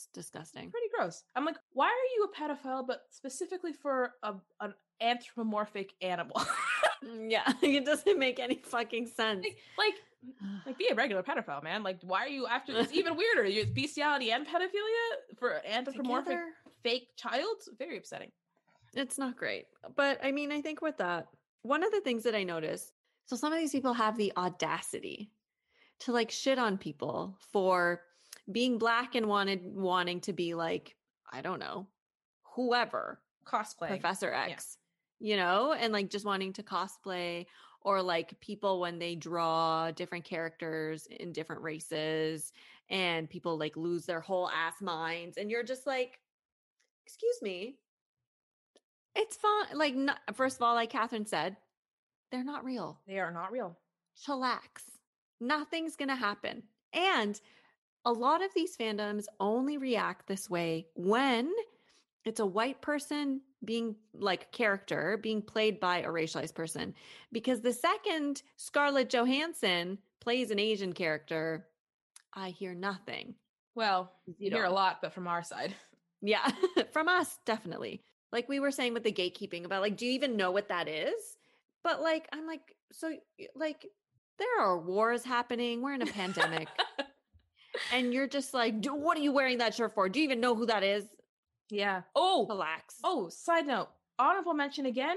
[0.00, 0.70] It's disgusting.
[0.70, 1.24] Pretty gross.
[1.36, 6.40] I'm like, why are you a pedophile, but specifically for a, an anthropomorphic animal?
[7.02, 9.42] Mm, Yeah, it doesn't make any fucking sense.
[9.42, 9.94] like, like
[10.66, 11.82] like be a regular pedophile, man.
[11.82, 12.76] Like, why are you after?
[12.76, 13.44] It's even weirder.
[13.46, 16.44] It's bestiality and pedophilia for anthropomorphic Together.
[16.82, 17.56] fake child.
[17.78, 18.30] Very upsetting.
[18.92, 19.64] It's not great.
[19.96, 21.28] But I mean, I think with that,
[21.62, 22.92] one of the things that I noticed
[23.24, 25.30] so some of these people have the audacity
[26.00, 28.02] to like shit on people for
[28.52, 30.96] being black and wanted wanting to be like,
[31.32, 31.86] I don't know,
[32.54, 33.88] whoever, Cosplay.
[33.88, 34.78] Professor X,
[35.18, 37.46] you know, and like just wanting to cosplay
[37.82, 42.52] or like people when they draw different characters in different races
[42.90, 46.20] and people like lose their whole ass minds and you're just like
[47.06, 47.76] excuse me.
[49.16, 51.56] It's fine like not, first of all like catherine said
[52.30, 53.00] they're not real.
[53.06, 53.78] They are not real.
[54.24, 54.84] chillax.
[55.40, 56.62] Nothing's gonna happen.
[56.92, 57.40] And
[58.04, 61.52] a lot of these fandoms only react this way when
[62.24, 66.94] it's a white person being like character being played by a racialized person
[67.30, 71.66] because the second scarlett johansson plays an asian character
[72.34, 73.34] i hear nothing.
[73.74, 75.74] Well, You you hear a lot, but from our side.
[76.22, 76.50] yeah
[76.92, 78.02] from us definitely.
[78.32, 80.88] Like we were saying with the gatekeeping about like do you even know what that
[80.88, 81.36] is?
[81.82, 83.12] But like i'm like so
[83.54, 83.86] like
[84.38, 86.68] there are wars happening we're in a pandemic
[87.92, 90.54] and you're just like what are you wearing that shirt for do you even know
[90.54, 91.04] who that is
[91.70, 92.02] yeah.
[92.16, 93.28] Oh, relax oh.
[93.28, 93.90] Side note.
[94.18, 95.16] Honorable mention again.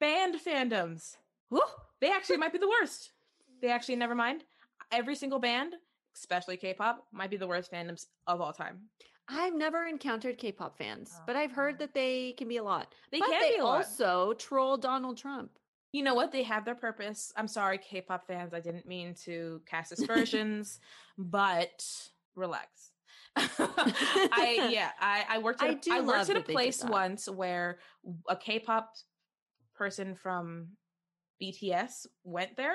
[0.00, 1.16] Band fandoms.
[1.50, 1.62] Whew.
[2.00, 3.12] They actually might be the worst.
[3.60, 4.44] They actually never mind.
[4.90, 5.74] Every single band,
[6.16, 8.78] especially K-pop, might be the worst fandoms of all time.
[9.28, 11.54] I've never encountered K-pop fans, oh, but I've Oh.
[11.56, 12.94] heard that they can be a lot.
[13.12, 13.76] They but can they be a lot.
[13.76, 15.50] also troll Donald Trump.
[15.92, 16.32] You know what?
[16.32, 17.32] They have their purpose.
[17.36, 18.54] I'm sorry, K-pop fans.
[18.54, 20.80] I didn't mean to cast aspersions,
[21.18, 21.84] but
[22.34, 22.92] relax.
[23.36, 25.62] I yeah, I, I worked.
[25.62, 27.78] At I a- do I worked at a that they did place once where
[28.28, 28.94] a K-pop
[29.74, 30.68] person from
[31.42, 32.74] BTS went there,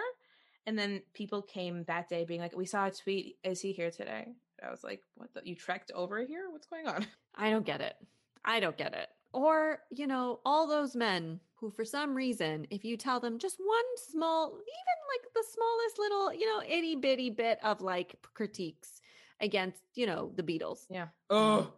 [0.65, 3.37] and then people came that day being like, "We saw a tweet.
[3.43, 4.27] Is he here today?"
[4.65, 5.33] I was like, "What?
[5.33, 6.47] The, you trekked over here?
[6.49, 7.05] What's going on?"
[7.35, 7.95] I don't get it.
[8.43, 9.07] I don't get it.
[9.35, 13.57] Or, you know, all those men who, for some reason, if you tell them just
[13.59, 19.01] one small, even like the smallest little, you know, itty bitty bit of like critiques
[19.41, 21.07] against, you know, the Beatles, Yeah.
[21.29, 21.73] Oh.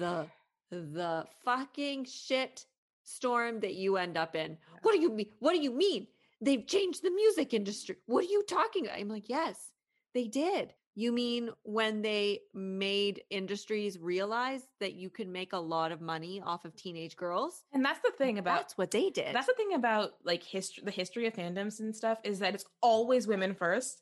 [0.00, 0.26] the
[0.70, 2.66] the fucking shit
[3.04, 4.58] storm that you end up in.
[4.82, 5.30] What do you mean?
[5.38, 6.08] What do you mean?
[6.40, 7.98] They've changed the music industry.
[8.06, 8.98] What are you talking about?
[8.98, 9.70] I'm like, yes,
[10.12, 10.74] they did.
[10.98, 16.42] You mean when they made industries realize that you could make a lot of money
[16.44, 17.62] off of teenage girls?
[17.74, 19.34] And that's the thing about That's what they did.
[19.36, 22.64] That's the thing about like history, the history of fandoms and stuff is that it's
[22.80, 24.00] always women first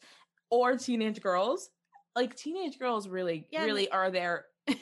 [0.51, 1.69] or teenage girls.
[2.15, 4.77] Like teenage girls really, Yeah, really are there at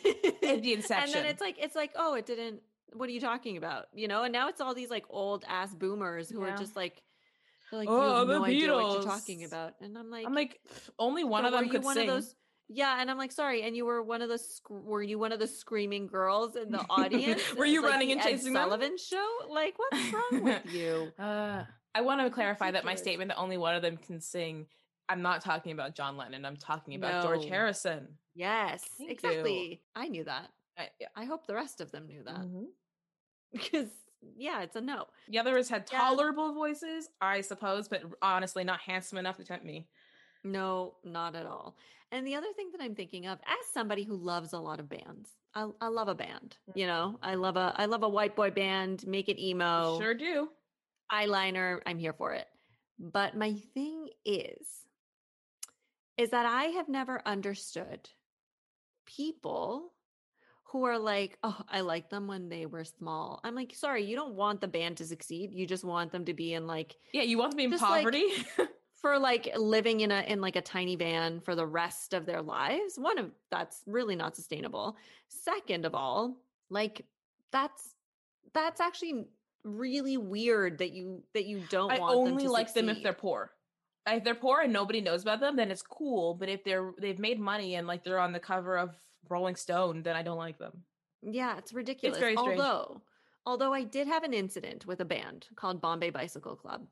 [0.63, 1.05] the inception.
[1.05, 2.61] and then it's like it's like oh it didn't
[2.93, 5.75] what are you talking about you know and now it's all these like old ass
[5.75, 6.53] boomers who Yeah.
[6.53, 7.03] are just like
[7.73, 10.25] they're like Oh, you have the no idea what you're talking about and i'm like
[10.27, 10.61] I'm like,
[11.01, 12.09] only one so of them could one sing.
[12.09, 12.35] of those
[12.69, 15.33] yeah and i'm like sorry and you were one of the sc- were you one
[15.33, 18.63] of the screaming girls in the audience Were you running the and Ed chasing them?
[18.63, 21.65] sullivan show like what's wrong with you Uh,
[21.95, 24.67] I want to clarify that my statement that only one of them can sing.
[25.11, 26.47] I'm not talking about John Lennon.
[26.47, 28.09] I'm talking about George Harrison.
[28.35, 29.29] yes Thank you.
[29.29, 30.49] exactly i knew that
[30.79, 31.09] I, yeah.
[31.15, 32.41] i hope the rest of them knew that
[33.53, 33.89] because
[34.37, 35.99] yeah it's a no The others had Yeah.
[35.99, 39.89] tolerable voices, I suppose, but honestly, not handsome enough to tempt me.
[40.45, 41.77] No, not at all.
[42.11, 44.89] And the other thing that I'm thinking of, as somebody who loves a lot of
[44.89, 46.57] bands, I, I love a band.
[46.75, 49.07] You know, I love a I love a white boy band.
[49.07, 50.49] Make it emo, Sure do.
[51.13, 51.81] eyeliner.
[51.87, 52.47] I'm here for it.
[52.99, 54.67] But my thing is,
[56.19, 58.11] is that I have never understood
[59.07, 59.92] people
[60.73, 63.41] who are like, oh, I like them when they were small.
[63.45, 65.53] I'm like, sorry, you don't want the band to succeed.
[65.53, 67.83] You just want them to be in like Yeah, you want to be in Just
[67.83, 68.27] like- poverty?
[68.97, 72.41] for like living in a in like a tiny van for the rest of their
[72.41, 74.97] lives one of that's really not sustainable
[75.27, 76.37] second of all
[76.71, 77.05] like
[77.51, 77.97] that's
[78.55, 79.27] that's actually
[79.65, 83.03] really weird that you that you don't I want them only to like them if
[83.03, 83.51] they're poor.
[84.07, 86.35] If they're poor and nobody knows about them, then it's cool.
[86.35, 88.91] But if they're they've made money and like they're on the cover of
[89.29, 90.85] Rolling Stone, then I don't like them.
[91.23, 92.19] yeah it's ridiculous.
[92.19, 92.59] very strange.
[92.59, 93.01] although
[93.47, 96.87] although i did have an incident with a band called bombay bicycle club.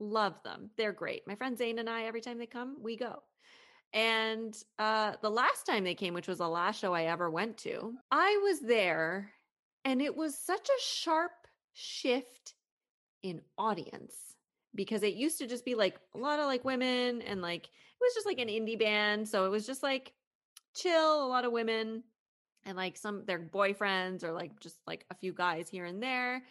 [0.00, 0.70] Love them.
[0.76, 1.22] They're great.
[1.28, 3.22] My friend zane and i every time they come we go.
[3.92, 7.58] And uh the last time they came which was the last show i ever went
[7.58, 9.32] to i was there
[9.84, 11.32] and it was such a sharp
[11.72, 12.54] shift
[13.22, 14.14] in audience
[14.74, 18.00] because it used to just be like a lot of like women and like it
[18.00, 20.12] was just like an indie band so it was just like
[20.74, 22.02] chill a lot of women
[22.64, 26.42] and like some their boyfriends or like just like a few guys here and there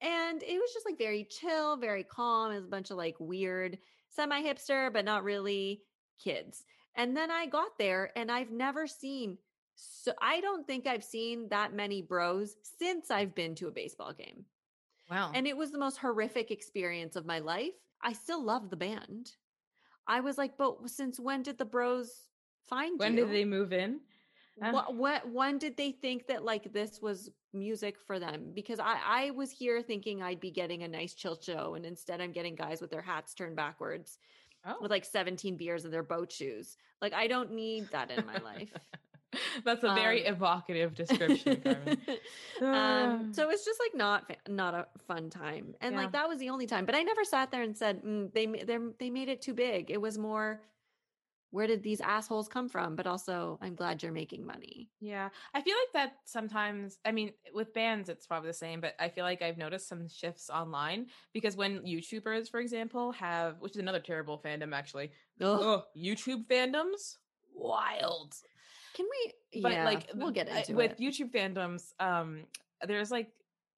[0.00, 2.52] And it was just like very chill, very calm.
[2.52, 5.82] It was a bunch of like weird, semi hipster, but not really
[6.22, 6.64] kids.
[6.94, 9.38] And then I got there and I've never seen
[9.80, 14.12] so I don't think I've seen that many bros since I've been to a baseball
[14.12, 14.44] game.
[15.08, 15.30] Wow.
[15.34, 17.74] And it was the most horrific experience of my life.
[18.02, 19.32] I still love the band.
[20.06, 22.27] I was like, but since when did the bros
[22.68, 23.24] find when you?
[23.24, 24.00] did they move in?
[24.60, 28.50] Uh, what, what when did they think that like this was music for them?
[28.54, 32.20] Because i i was here thinking i'd be getting a nice chill show and instead
[32.20, 34.18] i'm getting guys with their hats turned backwards
[34.66, 34.76] oh.
[34.80, 36.76] with like 17 beers in their boat shoes.
[37.00, 38.72] Like i don't need that in my life.
[39.64, 41.62] That's a very Um, evocative description,
[42.62, 45.74] um so it's just like not not a fun time.
[45.80, 46.00] And Yeah.
[46.02, 46.84] like that was the only time.
[46.86, 49.90] But i never sat there and said mm, they they they made it too big.
[49.90, 50.62] It was more
[51.50, 55.62] where did these assholes come from but also i'm glad you're making money Yeah, I
[55.62, 56.98] feel like that sometimes.
[57.04, 60.08] I mean, with bands, it's probably the same, but I feel like I've noticed some
[60.08, 65.60] shifts online because when YouTubers, for example, have, which is another terrible fandom actually, Ugh.
[65.62, 67.16] Ugh, YouTube fandoms,
[67.54, 68.34] wild.
[68.94, 71.92] can we But yeah like, we'll get I- into with it YouTube fandoms.
[72.00, 72.44] Um,
[72.86, 73.28] there's like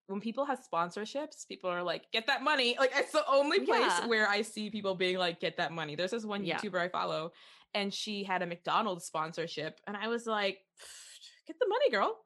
[0.07, 3.79] when people have sponsorships, people are like, "Get that money!" Like it's the only place
[3.79, 4.07] Yeah.
[4.07, 6.57] where I see people being like, "Get that money." There's this one Yeah.
[6.59, 7.31] YouTuber I follow,
[7.73, 10.59] and she had a McDonald's sponsorship, and I was like,
[11.47, 12.17] "Get the money, girl."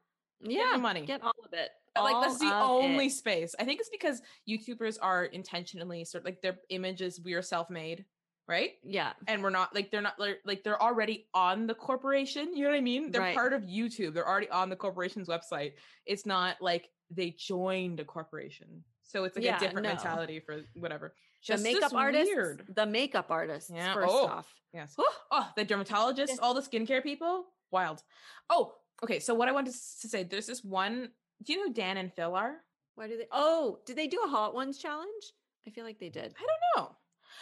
[0.42, 1.06] yeah the money.
[1.06, 3.12] get all of it But, like that's the only it.
[3.12, 3.56] space.
[3.58, 8.04] I think it's because YouTubers are intentionally sort of like their images we are self-made,
[8.48, 8.72] right?
[8.84, 12.56] yeah And we're not like they're not like, like they're already on the corporation.
[12.56, 13.12] You know what I mean?
[13.12, 13.34] They're Right.
[13.36, 14.14] part of YouTube.
[14.14, 15.74] They're already on the corporation's website.
[16.06, 18.84] It's not like they joined a corporation.
[19.04, 19.92] So it's like Yeah, a different no.
[19.94, 21.16] mentality for whatever.
[21.48, 22.64] The makeup artist, weird.
[22.74, 23.72] the makeup artist.
[23.74, 24.28] Yeah, first oh.
[24.28, 24.94] off Yes.
[24.98, 25.06] Whew.
[25.32, 26.42] Oh, the dermatologists, Yeah.
[26.42, 28.04] all the skincare people, wild.
[28.50, 28.74] Oh,
[29.04, 29.20] okay.
[29.20, 31.12] So what I wanted to say, there's this one.
[31.44, 32.58] Do you know who Dan and Phil are?
[32.96, 35.34] why do they oh did they do a hot ones challenge
[35.68, 36.96] i feel like they did I don't know.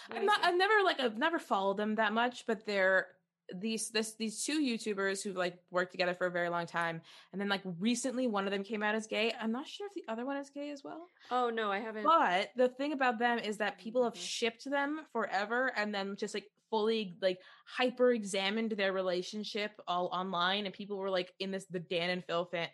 [0.09, 0.43] Let I'm not.
[0.43, 0.99] I've never like.
[0.99, 3.07] I've never followed them that much, but they're
[3.55, 7.41] these this these two YouTubers who've like worked together for a very long time, and
[7.41, 9.33] then like recently one of them came out as gay.
[9.39, 11.07] I'm not sure if the other one is gay as well.
[11.31, 14.17] oh no i haven't But the thing about them is that people have Mhm.
[14.17, 20.65] shipped them forever and then just like fully like hyper examined their relationship all online
[20.65, 22.67] and people were like in this the Dan and Phil fan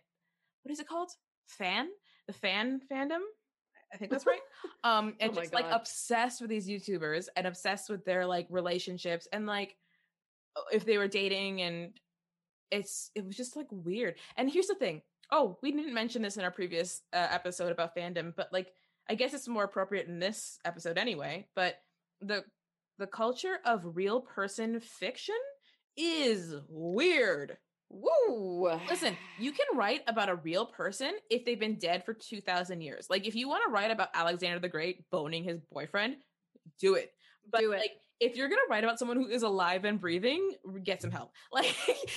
[0.63, 1.09] what is it called?
[1.47, 1.89] Fan?
[2.27, 3.21] The fan fandom?
[3.93, 4.41] I think that's right.
[4.83, 9.27] Um and Oh just like obsessed with these YouTubers and obsessed with their like relationships
[9.33, 9.75] and like
[10.71, 11.91] if they were dating and
[12.71, 14.15] it's it was just like weird.
[14.37, 15.01] And here's the thing.
[15.31, 18.67] Oh, we didn't mention this in our previous uh, episode about fandom, but like
[19.09, 21.75] I guess it's more appropriate in this episode anyway, but
[22.21, 22.43] the
[22.97, 25.35] the culture of real person fiction
[25.97, 27.57] is weird.
[27.89, 32.81] woo Listen, you can write about a real person if they've been dead for 2000
[32.81, 33.07] years.
[33.09, 36.17] Like if you want to write about Alexander the Great boning his boyfriend,
[36.79, 37.11] do it.
[37.51, 40.51] But like if you're going to write about someone who is alive and breathing,
[40.83, 41.31] get some help.
[41.53, 41.73] Like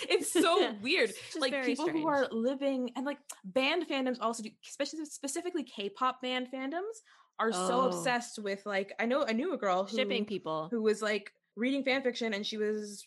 [0.09, 1.11] it's so weird.
[1.11, 6.21] It's like people who are living and like band fandoms also do especially specifically K-pop
[6.21, 7.01] band fandoms
[7.39, 7.87] are so Oh.
[7.87, 11.33] obsessed with like I know I knew a girl who shipping people who was like
[11.57, 13.07] reading fan fiction and she was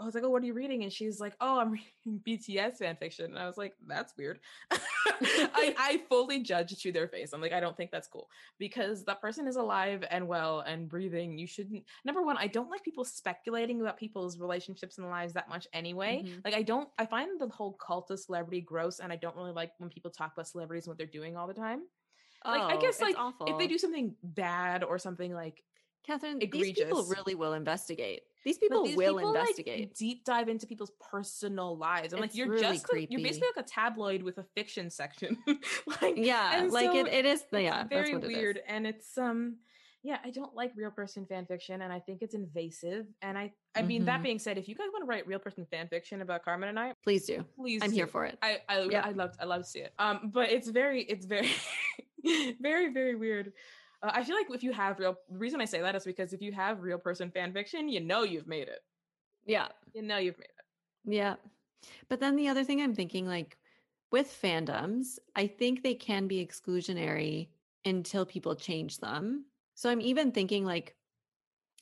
[0.00, 0.84] I was like, oh, what are you reading?
[0.84, 1.72] And she's like, oh, I'm
[2.06, 3.26] reading BTS fan fiction.
[3.26, 4.38] And I was like, that's weird.
[4.70, 7.32] I, I fully judge to their face.
[7.32, 8.28] I'm like, I don't think that's cool
[8.58, 11.36] because that person is alive and well and breathing.
[11.38, 11.84] You shouldn't.
[12.04, 16.22] Number one, I don't like people speculating about people's relationships and lives that much anyway.
[16.24, 16.44] Mhm.
[16.44, 19.52] Like, I don't, I find the whole cult of celebrity gross and I don't really
[19.52, 21.82] like when people talk about celebrities and what they're doing all the time.
[22.44, 23.48] Like, I Oh, guess, like, awful.
[23.48, 25.64] If they do something bad or something like
[26.08, 28.22] Catherine, these people really will investigate.
[28.44, 29.94] These people these will people, like, investigate.
[29.94, 32.14] deep dive into people's personal lives.
[32.14, 35.36] I'm like, you're really just a- you're basically like a tabloid with a fiction section.
[36.02, 37.44] like yeah, like so it, it is.
[37.52, 38.36] Yeah, it's very that's what it is.
[38.36, 38.60] weird.
[38.66, 39.56] And it's um
[40.04, 43.06] yeah, I don't like real person fan fiction and I think it's invasive.
[43.20, 44.22] And I I mean that Mhm.
[44.22, 46.78] being said, if you guys want to write real person fan fiction about Carmen and
[46.78, 47.44] I, Please do.
[47.56, 48.38] please I'm here for it.
[48.40, 49.02] I I Yeah.
[49.04, 49.92] I love I love to see it.
[49.98, 51.50] Um, but it's very it's very
[52.60, 53.52] very very weird.
[54.02, 56.32] Uh, I feel like if you have real, the reason I say that is because
[56.32, 58.80] if you have real person fan fiction, you know you've made it.
[59.44, 60.64] Yeah, You know you've made it.
[61.04, 61.36] yeah.
[62.08, 63.56] But then the other thing I'm thinking, like
[64.10, 67.48] with fandoms, I think they can be exclusionary
[67.84, 69.46] until people change them.
[69.74, 70.96] So I'm even thinking like,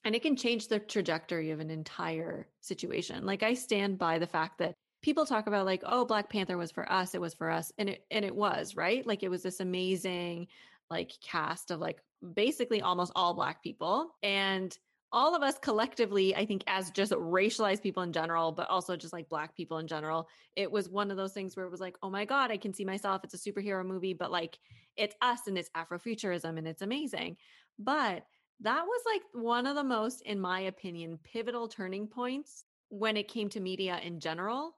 [0.05, 3.27] and it can change the trajectory of an entire situation.
[3.27, 6.71] Like I stand by the fact that people talk about like, oh, Black Panther was
[6.71, 9.07] for us, it was for us, and it and it was right.
[9.07, 10.49] Like it was this amazing
[10.91, 12.01] like cast of like
[12.35, 14.77] basically almost all Black people, and
[15.13, 19.13] all of us collectively, I think, as just racialized people in general, but also just
[19.13, 21.97] like Black people in general, it was one of those things where it was like,
[22.03, 23.23] oh my god, I can see myself.
[23.25, 24.59] It's a superhero movie, but like
[24.97, 27.37] it's us and it's Afrofuturism and it's amazing.
[27.79, 28.25] But
[28.61, 33.29] that was like one of the most, in my opinion, pivotal turning points when it
[33.29, 34.77] came to media in general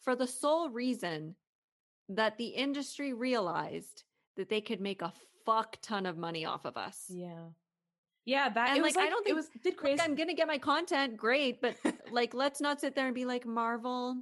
[0.00, 1.34] for the sole reason
[2.08, 4.04] that the industry realized
[4.36, 5.12] that they could make a
[5.48, 7.04] fuck ton of money off of us.
[7.08, 7.46] Yeah.
[8.26, 10.00] Yeah, that And was like, I don't think it was did Like, crazy.
[10.02, 11.76] I'm gonna get my content, great, but
[12.12, 14.16] like, let's not sit there and be like Marvel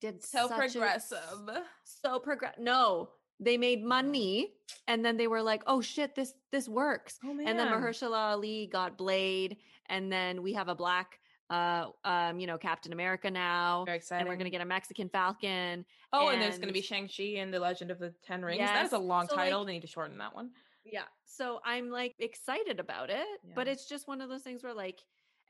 [0.00, 1.50] did so such a- progressive.
[1.84, 2.54] so progress.
[2.58, 4.54] No, they made money,
[4.88, 7.46] and then they were like, "Oh shit, this this works." Oh man.
[7.46, 9.58] And then Mahershala Ali got Blade,
[9.88, 14.22] and then we have a black, uh, um, you know, Captain America now, Very exciting.
[14.22, 15.84] and we're gonna get a Mexican Falcon.
[16.12, 18.60] Oh, and, there's going to be Shang-Chi and the Legend of the Ten Rings.
[18.60, 19.64] That is a long So, like- title.
[19.64, 20.50] they need to shorten that one.
[20.84, 21.04] Yeah.
[21.24, 25.00] So I'm like excited about it, but it's just one of those things where like,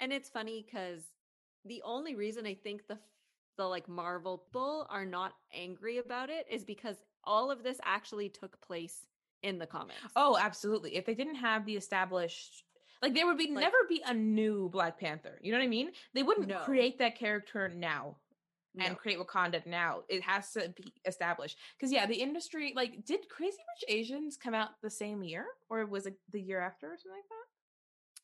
[0.01, 1.03] and it's funny because
[1.64, 2.99] the only reason I think the
[3.57, 8.28] the like Marvel people are not angry about it is because all of this actually
[8.28, 9.07] took place
[9.43, 10.01] in the comics.
[10.16, 10.97] Oh, absolutely.
[10.97, 12.64] If they didn't have the established
[13.03, 15.39] like there would be Like- never be a new Black Panther.
[15.43, 15.91] You know what I mean?
[16.14, 16.61] They wouldn't No.
[16.61, 18.16] create that character now
[18.79, 18.95] and No.
[18.95, 20.03] create Wakanda now.
[20.09, 21.59] It has to be established.
[21.81, 25.87] Cuz yeah, the industry like did Crazy Rich Asians come out the same year or
[25.87, 27.45] was it the year after or something like that?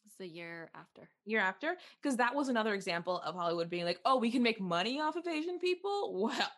[0.07, 1.09] It's the year after.
[1.25, 1.77] Year after?
[2.03, 5.17] Cuz that was another example of Hollywood being like, "Oh, we can make money off
[5.17, 6.31] of Asian people?"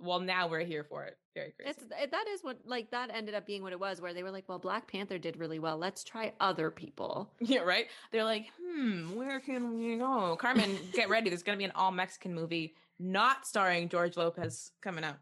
[0.00, 1.18] Well, well now we're here for it.
[1.34, 1.70] Very crazy.
[1.70, 4.22] It's it, that is what like that ended up being what it was, where they
[4.22, 5.76] were like, "Well, Black Panther did really well.
[5.76, 7.86] Let's try other people." Yeah, right.
[8.12, 10.36] They're like, hmm, where can we go?
[10.36, 11.30] Carmen, get ready.
[11.30, 15.18] There's gonna be an all Mexican movie, not starring George Lopez, coming out.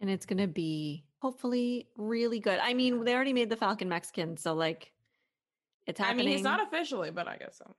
[0.00, 2.58] and it's going to be hopefully really good.
[2.62, 4.92] I mean, they already made the Falcon Mexican, so like
[5.86, 6.26] it's I happening.
[6.26, 7.74] mean, he's not officially, but I guess so.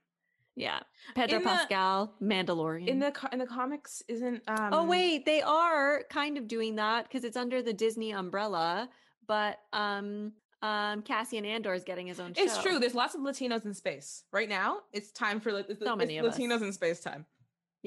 [0.56, 0.80] yeah,
[1.16, 2.88] Pedro In the- Pascal, Mandalorian.
[2.88, 7.04] In the in the comics, isn't um oh wait, they are kind of doing that
[7.04, 8.90] because it's under the Disney umbrella,
[9.28, 10.32] but um
[10.64, 12.42] um Cassian Andor is getting his own show.
[12.42, 12.80] It's true.
[12.80, 14.80] There's lots of Latinos in space right now.
[14.94, 16.36] It's time for it's, So it's many us.
[16.38, 17.26] Latinos in space time.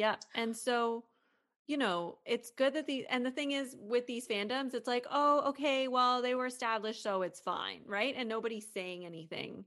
[0.00, 0.16] Yeah.
[0.34, 1.04] And so,
[1.66, 5.06] you know, it's good that the and the thing is with these fandoms, it's like,
[5.10, 8.14] oh, okay, well, they were established, so it's fine, right?
[8.16, 9.64] And nobody's saying anything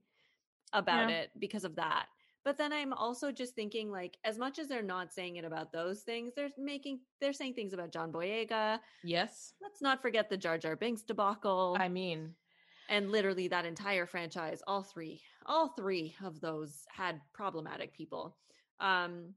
[0.73, 1.17] about Yeah.
[1.17, 2.07] it because of that.
[2.43, 5.71] But then I'm also just thinking, like, as much as they're not saying it about
[5.71, 8.79] those things, they're making they're saying things about John Boyega.
[9.03, 11.77] Yes, Let's not forget the Jar Jar Binks debacle.
[11.79, 12.33] I mean,
[12.89, 18.35] and literally that entire franchise, all three, all three of those had problematic people.
[18.79, 19.35] Um,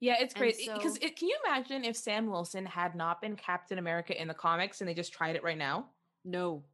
[0.00, 1.16] yeah, it's crazy because so- it.
[1.16, 4.88] Can you imagine if Sam Wilson had not been Captain America in the comics and
[4.88, 5.86] they just tried it right now?
[6.24, 6.64] no.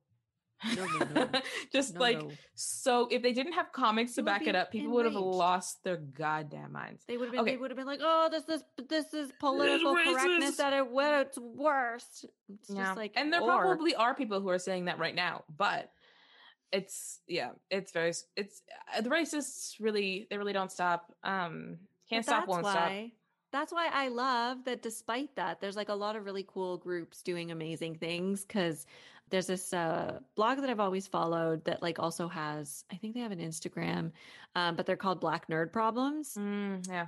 [0.76, 1.28] No, no, no.
[1.72, 2.30] just No, like no.
[2.54, 5.96] So if they didn't have comics to back it up, people would have lost their
[5.98, 7.02] goddamn minds.
[7.06, 7.40] They would have been.
[7.40, 7.50] Okay.
[7.50, 10.88] They would have been like, "Oh, this is this is political correctness racist." at its
[10.90, 12.84] wor- its worst." It's Yeah.
[12.84, 15.90] just like, and there or- probably are people who are saying that right now, but
[16.72, 18.62] it's yeah, it's very it's
[18.96, 21.12] uh, the racists really they really don't stop.
[21.24, 21.78] Um
[22.14, 22.88] can't stop that's won't stop.
[22.88, 23.12] why,
[23.52, 24.82] That's why I love that.
[24.82, 28.44] Despite that, there's like a lot of really cool groups doing amazing things.
[28.44, 28.86] Because
[29.30, 32.84] there's this uh, blog that I've always followed that like also has.
[32.92, 34.12] I think they have an Instagram,
[34.54, 36.34] um, but they're called Black Nerd Problems.
[36.34, 37.06] Mm, yeah.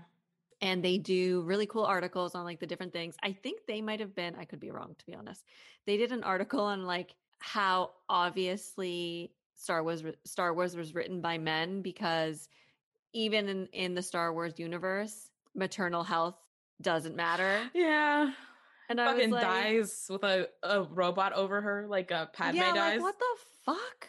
[0.63, 3.15] and they do really cool articles on like the different things.
[3.23, 5.45] I think they might have been, I could be wrong to be honest.
[5.87, 11.39] They did an article on like how obviously Star Wars Star Wars was written by
[11.39, 12.49] men because
[13.13, 16.37] even in in the Star Wars universe, maternal health
[16.83, 17.61] doesn't matter.
[17.75, 18.31] Yeah.
[18.89, 22.73] And I Fucking like, dies with a, a robot over her, like a Padme yeah,
[22.73, 22.95] dies.
[22.95, 24.09] like what the fuck?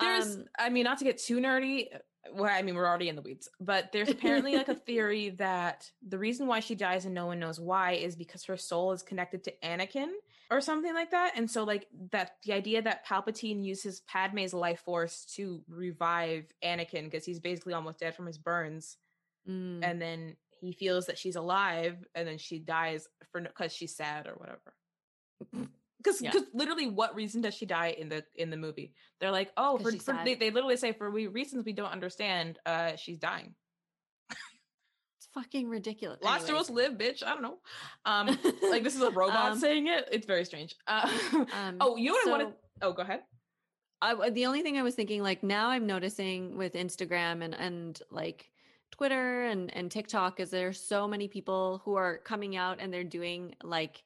[0.00, 1.86] There's, Um, I mean, not to get too nerdy.
[2.34, 5.90] Well, I mean, we're already in the weeds, but there's apparently like a theory that
[6.06, 9.02] the reason why she dies and no one knows why is because her soul is
[9.02, 10.10] connected to Anakin
[10.50, 11.32] or something like that.
[11.36, 17.04] And so, like, that the idea that Palpatine uses Padme's life force to revive Anakin
[17.04, 18.96] because he's basically almost dead from his burns,
[19.48, 23.94] mm, and then he feels that she's alive, and then she dies for because she's
[23.94, 24.74] sad or whatever.
[26.00, 26.32] Because Yeah.
[26.54, 28.94] literally, what reason does she die in the in the movie?
[29.18, 32.60] They're like, oh, for, for they, they literally say for we, reasons we don't understand,
[32.64, 33.56] uh, she's dying.
[35.38, 36.18] Fucking ridiculous.
[36.22, 36.50] Lost Anyways.
[36.68, 37.22] girls live, bitch.
[37.24, 37.58] I don't know.
[38.04, 38.26] Um,
[38.70, 40.08] like this is a robot Um, saying it.
[40.10, 40.74] It's very strange.
[40.86, 42.54] Uh, Um, oh, you know what I wanted?
[42.82, 43.20] Oh, go ahead.
[44.00, 48.00] I, the only thing I was thinking, like now I'm noticing with Instagram and and
[48.10, 48.50] like
[48.92, 53.02] Twitter and and TikTok, is there's so many people who are coming out and they're
[53.04, 54.02] doing like,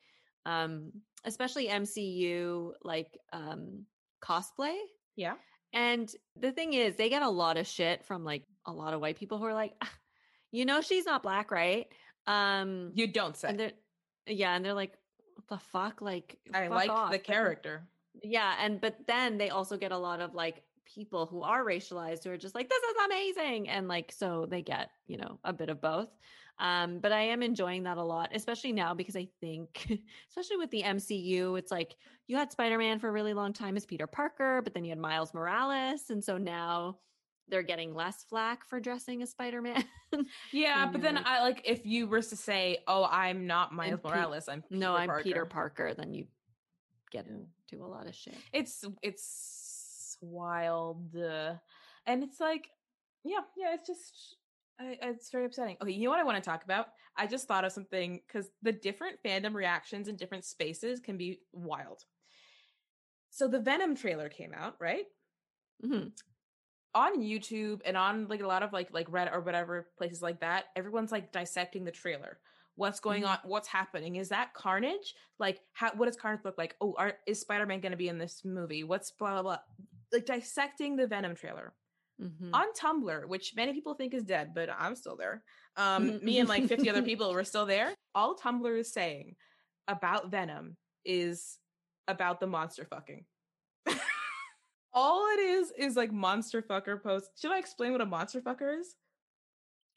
[0.47, 0.93] um,
[1.25, 3.85] especially MCU like um
[4.23, 4.77] cosplay.
[5.17, 5.35] Yeah.
[5.75, 9.01] And the thing is, they get a lot of shit from like a lot of
[9.01, 9.91] white people who are like, "Ah,
[10.53, 11.89] you know, she's not black, right?
[12.27, 13.49] Um, You don't say.
[13.49, 13.73] and they're
[14.27, 14.95] yeah, and they're like,
[15.35, 16.01] what the fuck?
[16.01, 17.11] Like, I fuck like off.
[17.11, 17.89] the character.
[18.23, 22.25] Yeah, and but then they also get a lot of like people who are racialized
[22.25, 25.53] who are just like this is amazing and like so they get, you know, a
[25.53, 26.11] bit of both.
[26.59, 30.71] Um but I am enjoying that a lot, especially now because I think especially with
[30.71, 31.97] the MCU, it's like
[32.27, 34.99] you had Spider-Man for a really long time as Peter Parker, but then you had
[34.99, 36.99] Miles Morales and so now
[37.53, 39.85] they're getting less flack for dressing as Spider-Man.
[40.53, 44.11] Yeah, but then I like if you were to say, "Oh, I'm not Miles Pe-
[44.11, 44.47] Morales.
[44.47, 45.23] I'm Peter no, I'm Parker.
[45.23, 46.27] Peter Parker, then you
[47.11, 48.37] get into a lot of shit.
[48.53, 51.55] It's it's wild, uh,
[52.05, 52.69] and it's like,
[53.25, 53.73] yeah, yeah.
[53.73, 54.37] It's just,
[54.79, 55.79] I, it's very upsetting.
[55.81, 56.89] Okay, you know what I want to talk about?
[57.17, 61.41] I just thought of something because the different fandom reactions in different spaces can be
[61.53, 62.05] wild.
[63.31, 65.07] So the Venom trailer came out, right?
[65.83, 66.09] hmm
[66.95, 70.41] on YouTube and on like a lot of like like Reddit or whatever places like
[70.41, 72.39] that, everyone's like dissecting the trailer.
[72.75, 73.29] What's going Mhm.
[73.29, 73.39] on?
[73.45, 74.17] What's happening?
[74.17, 75.15] Is that Carnage?
[75.39, 75.91] Like, how?
[75.95, 76.75] What does Carnage look like?
[76.81, 78.83] Oh, are, is Spider Man going to be in this movie?
[78.85, 79.59] What's blah blah blah?
[80.13, 81.73] Like dissecting the Venom trailer
[82.21, 85.43] hmm on Tumblr, which many people think is dead, but I'm still there.
[85.77, 87.95] Um, me and like 50 other people were still there.
[88.15, 89.37] All Tumblr is saying
[89.89, 91.59] about Venom is
[92.09, 93.25] about the monster fucking.
[94.95, 97.41] All it is is like monster fucker posts.
[97.41, 98.97] Should I explain what a monster fucker is?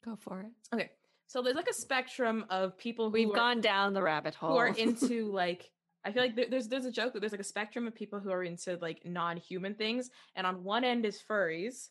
[0.04, 0.52] Go for it.
[0.74, 0.90] Okay,
[1.26, 4.50] so there's like a spectrum of people who We've are, gone down the rabbit hole.
[4.50, 5.70] who are into like.
[6.04, 8.30] I feel like there's there's a joke that there's like a spectrum of people who
[8.30, 11.88] are into like non-human things, and on one end is furries,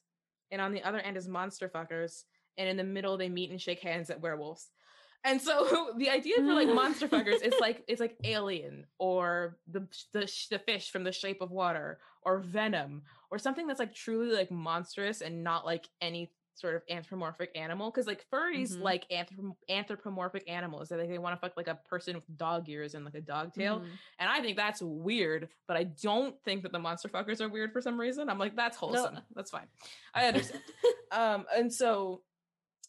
[0.52, 2.24] and on the other end is monster fuckers,
[2.58, 4.70] and in the middle they meet and shake hands at werewolves.
[5.26, 9.88] And so the idea for like monster fuckers is like it's like Alien or the
[10.14, 13.02] the the fish from The Shape of Water or Venom
[13.32, 17.92] or something that's like truly like monstrous and not like any sort of anthropomorphic animal
[17.92, 18.82] because like furries Mhm.
[18.82, 22.70] like anthrop- anthropomorphic animals they like they want to fuck like a person with dog
[22.70, 23.90] ears and like a dog tail Mhm.
[24.20, 27.74] and I think that's weird, but I don't think that the monster fuckers are weird
[27.74, 28.30] for some reason.
[28.30, 29.20] I'm like, that's wholesome.
[29.36, 29.68] That's fine.
[30.14, 30.64] I understand.
[31.12, 32.22] um, and so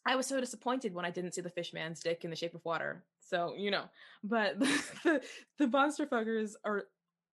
[0.07, 2.55] I was so disappointed when I didn't see the fish man's dick in the shape
[2.55, 3.05] of water.
[3.21, 3.85] So, you know,
[4.23, 5.21] but the,
[5.59, 6.85] the monster fuckers are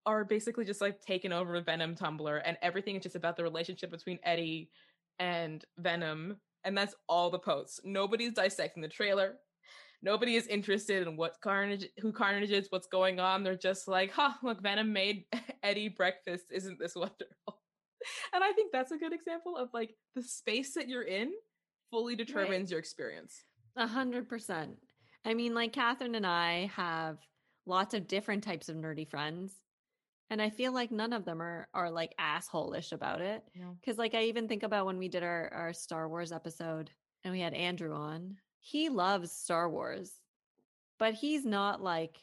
[0.06, 3.44] are basically just like taken over a Venom Tumblr and everything is just about the
[3.44, 4.70] relationship between Eddie
[5.18, 6.36] and Venom.
[6.66, 7.80] And that's all the posts.
[7.86, 9.36] Nobody's dissecting the trailer.
[10.02, 13.44] Nobody is interested in what Carnage, who Carnage is, what's going on.
[13.44, 15.26] They're just like, "Huh, look, Venom made
[15.64, 16.46] Eddie breakfast.
[16.52, 17.62] Isn't this wonderful?"
[18.34, 21.32] And I think that's a good example of like the space that you're in
[21.94, 23.44] fully determines your experience.
[23.76, 24.78] A hundred percent.
[25.26, 27.20] I mean, like Catherine and I have
[27.68, 29.54] lots of different types of nerdy friends.
[30.32, 33.44] And I feel like none of them are are like asshole-ish about it.
[33.86, 36.90] Cause like I even think about when we did our, our Star Wars episode
[37.24, 38.38] and we had Andrew on.
[38.60, 40.12] He loves Star Wars,
[40.98, 42.18] but he's not like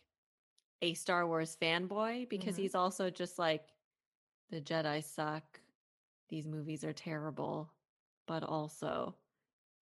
[0.83, 2.63] a Star Wars fanboy because Mhm.
[2.63, 3.69] he's also just like
[4.51, 5.61] the Jedi suck.
[6.29, 7.73] These movies are terrible,
[8.27, 9.15] but also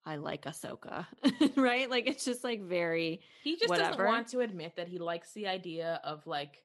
[0.06, 1.06] I like Ahsoka.
[1.56, 1.90] right?
[1.90, 3.90] Like it's just like very He just Whatever.
[3.90, 6.62] doesn't want to admit that he likes the idea of like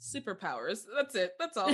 [0.00, 0.84] superpowers.
[0.94, 1.34] That's it.
[1.38, 1.70] That's all.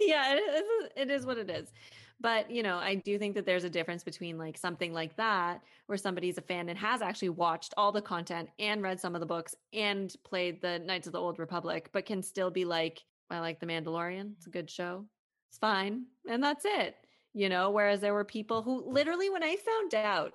[0.00, 1.72] yeah, it is, it is what it is.
[2.20, 5.62] But, you know, I do think that there's a difference between like something like that,
[5.86, 9.20] where somebody's a fan and has actually watched all the content and read some of
[9.20, 13.02] the books and played the Knights of the Old Republic, but can still be like,
[13.30, 14.32] I like The Mandalorian.
[14.36, 15.04] It's a good show.
[15.50, 16.06] It's fine.
[16.28, 16.96] And that's it.
[17.34, 20.34] You know, whereas there were people who literally, when I found out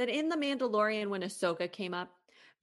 [0.00, 2.08] that in The Mandalorian, when Ahsoka came up,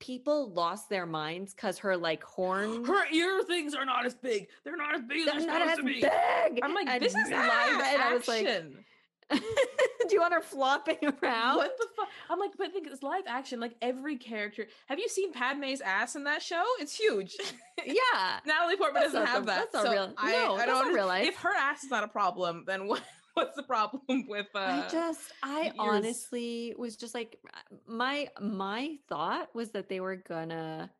[0.00, 2.84] people lost their minds because her like horn.
[2.84, 4.48] Her ear things are not as big.
[4.64, 6.00] They're not as big as they're supposed as to be.
[6.00, 6.60] big.
[6.64, 7.32] I'm like, And this is live
[7.84, 8.84] and I was like, action.
[9.30, 9.38] do
[10.10, 11.56] you want her flopping around?
[11.58, 12.08] What the fuck?
[12.30, 13.60] I'm like, but think it's live action.
[13.60, 14.66] Like every character.
[14.86, 16.64] Have you seen Padme's ass in that show?
[16.80, 17.36] It's huge.
[17.86, 18.40] Yeah.
[18.44, 19.72] Natalie Portman That's doesn't have the- that.
[19.72, 20.92] that's so real- I, no, I that's don't.
[20.92, 21.28] not real.
[21.28, 23.00] If her ass is not a problem, then what?
[23.38, 24.46] What's the problem with?
[24.54, 27.38] Uh, I just I yours- honestly was just like
[27.86, 30.90] my my thought was that they were gonna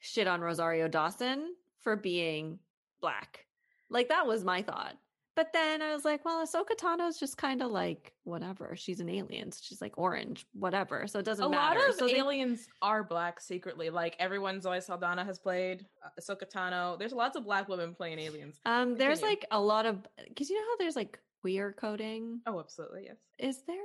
[0.00, 2.58] shit on Rosario Dawson for being
[3.00, 3.46] black.
[3.88, 4.96] Like that was my thought.
[5.36, 8.74] But then I was like, well, Ahsoka Tano's just kind of like whatever.
[8.76, 9.50] She's an alien.
[9.50, 11.06] so She's like orange, whatever.
[11.08, 11.80] So it doesn't a matter.
[11.80, 13.90] lot of so they- aliens are black secretly.
[13.90, 16.98] Like everyone, Zoe Saldana has played uh, Ahsoka Tano.
[16.98, 18.60] There's lots of black women playing aliens.
[18.64, 19.38] um, there's continue.
[19.40, 22.40] like a lot of because you know how there's like queer coding.
[22.46, 23.16] Oh, absolutely, yes.
[23.38, 23.76] Is there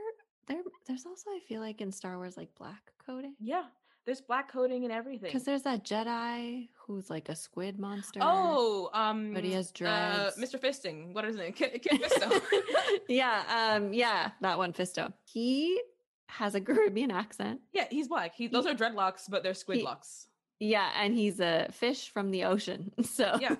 [0.47, 0.61] there?
[0.87, 3.33] There's also I feel like in Star Wars like black coding.
[3.39, 3.63] Yeah,
[4.05, 5.29] there's black coding and everything.
[5.29, 8.19] Because there's that Jedi who's like a squid monster.
[8.23, 10.37] Oh, um, But he has uh, dreads.
[10.39, 10.59] Mr.
[10.59, 11.13] Fisting.
[11.13, 11.53] What is name?
[11.59, 12.41] Kid, Kit Fisto.
[13.07, 13.43] yeah,
[13.75, 15.13] um, yeah, that one, Fisto.
[15.23, 15.79] He
[16.27, 17.61] has a Caribbean accent.
[17.73, 18.33] yeah, he's black.
[18.35, 20.27] He, those He- are dreadlocks, but they're squid he- locks.
[20.59, 22.91] Yeah, and he's a fish from the ocean.
[23.03, 23.55] So Yeah.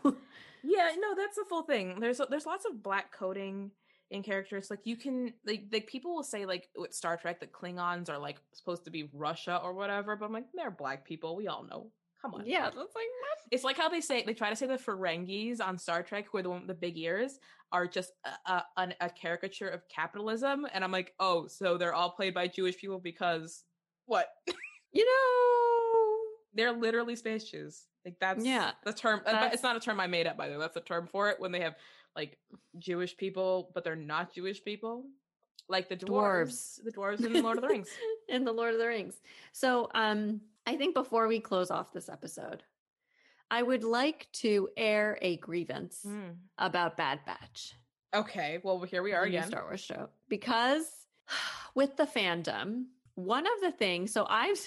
[0.63, 1.99] Yeah, no, that's the full thing.
[2.01, 3.71] There's there's lots of black coding
[4.11, 4.69] in characters.
[4.69, 8.17] Like you can like like people will say like with Star Trek that Klingons are
[8.17, 11.37] like supposed to be Russia or whatever, but I'm like they're black people.
[11.37, 11.91] We all know.
[12.21, 12.43] Come on.
[12.45, 13.37] Yeah, that's like what?
[13.51, 16.37] It's like how they say they try to say the Ferengis on Star Trek, who
[16.37, 17.39] are the one with the big ears,
[17.71, 18.11] are just
[18.45, 22.47] a, a, a caricature of capitalism, and I'm like, oh, so they're all played by
[22.47, 23.63] Jewish people because
[24.05, 24.27] what?
[24.91, 26.17] You know,
[26.55, 27.83] they're literally space Jews.
[28.03, 29.19] Like that's Yeah, the term.
[29.19, 30.59] uh, but that's- It's not a term I made up, by the way.
[30.61, 31.75] That's a term for it when they have
[32.15, 32.39] like
[32.79, 35.05] Jewish people, but they're not Jewish people,
[35.67, 36.83] like the dwarves, Dwarves.
[36.83, 37.89] the dwarves in Lord of the Rings.
[38.29, 39.15] in the Lord of the Rings.
[39.53, 42.63] So, um, I think before we close off this episode,
[43.49, 46.35] I would like to air a grievance Mm.
[46.57, 47.73] about Bad Batch.
[48.13, 49.47] Okay, well here we are again.
[49.47, 50.85] Star Wars show because
[51.75, 54.13] with the fandom, one of the things.
[54.13, 54.59] So I've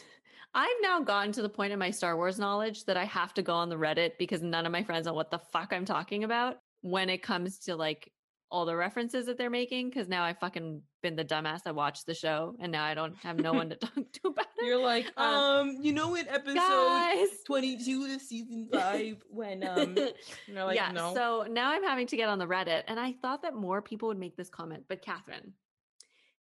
[0.55, 3.43] I've now gotten to the point in my Star Wars knowledge that I have to
[3.43, 6.25] go on the Reddit because none of my friends know what the fuck I'm talking
[6.25, 8.13] about when it comes to like
[8.53, 9.89] all the references that they're making.
[9.89, 13.17] Because now I've fucking been the dumbass that watched the show and now I don't
[13.17, 14.67] have no one to talk to about it.
[14.67, 17.29] You're like, Um, um, you know, in episode Guys.
[17.47, 19.97] 22 of season five, when um,
[20.47, 20.93] you're like, yeah.
[20.93, 23.81] no, So now I'm having to get on the Reddit, and I thought that more
[23.81, 24.85] people would make this comment.
[24.89, 25.55] But Catherine,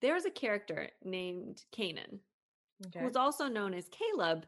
[0.01, 2.21] there's a character named Kanan,
[2.87, 3.01] okay.
[3.01, 4.47] who's also known as Caleb,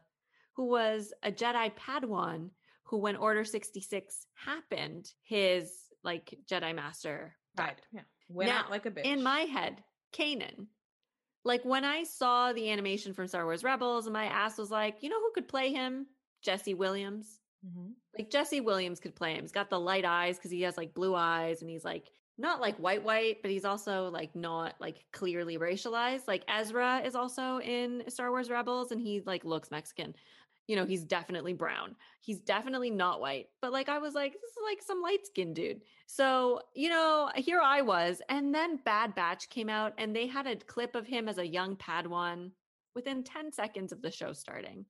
[0.55, 2.49] who was a Jedi Padawan
[2.83, 5.71] who, when Order 66 happened, his
[6.03, 7.81] like Jedi Master died.
[7.91, 9.03] Yeah, went out Now, like a bitch.
[9.05, 9.83] In my head,
[10.13, 10.67] Kanan.
[11.45, 15.01] Like when I saw the animation from Star Wars Rebels, and my ass was like,
[15.01, 16.07] you know who could play him?
[16.41, 17.93] Jesse Williams Mhm.
[18.17, 19.41] like Jesse Williams could play him.
[19.41, 22.61] He's got the light eyes because he has like blue eyes and he's like not
[22.61, 26.25] like white white, but he's also like not like clearly racialized.
[26.25, 30.15] Like Ezra is also in Star Wars Rebels and he like looks Mexican.
[30.69, 31.95] You know, he's definitely brown.
[32.21, 33.47] He's definitely not white.
[33.59, 35.81] But like I was like, this is like some light skinned dude.
[36.05, 38.21] So, you know, here I was.
[38.29, 41.47] And then Bad Batch came out and they had a clip of him as a
[41.47, 42.51] young Padawan
[42.93, 44.85] within 10 seconds of the show starting.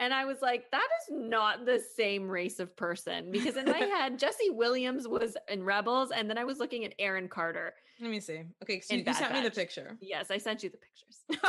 [0.00, 3.30] And I was like, that is not the same race of person.
[3.30, 6.94] Because in my head, Jesse Williams was in Rebels, and then I was looking at
[6.98, 7.74] Aaron Carter.
[8.00, 8.44] Let me see.
[8.62, 9.98] Okay, so you, you sent me the picture.
[10.00, 11.42] Yes, I sent you the pictures.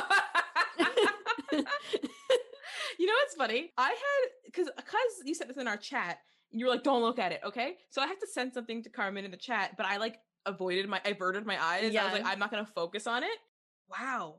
[3.00, 3.72] you know what's funny?
[3.78, 6.20] I had because because uh, you said this in our chat.
[6.52, 7.78] You were like, "Don't look at it," okay?
[7.89, 10.88] So I had to send something to Carmen in the chat, but I like avoided
[10.89, 11.95] my, I averted my eyes.
[11.95, 13.38] I was like, I'm not gonna focus on it.
[13.89, 14.36] Wow,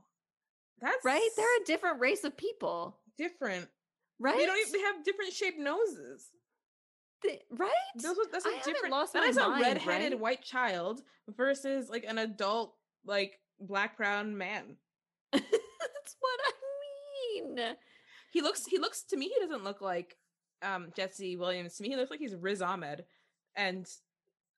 [0.81, 1.29] that's right?
[1.37, 3.69] They're a different race of people, different.
[4.19, 4.37] right?
[4.37, 6.29] They don't even they have different shaped noses.
[7.23, 7.71] They- right?
[7.97, 8.91] Those are- that's a I different.
[8.93, 10.21] lost that is a mind, redheaded right?
[10.21, 14.77] white child versus like an adult like black brown man.
[15.33, 16.53] That's what I
[17.45, 17.77] mean.
[18.31, 20.17] He looks he looks to me he doesn't look like
[20.63, 21.77] um Jesse Williams.
[21.77, 23.05] To me he looks like he's Riz Ahmed
[23.57, 23.87] and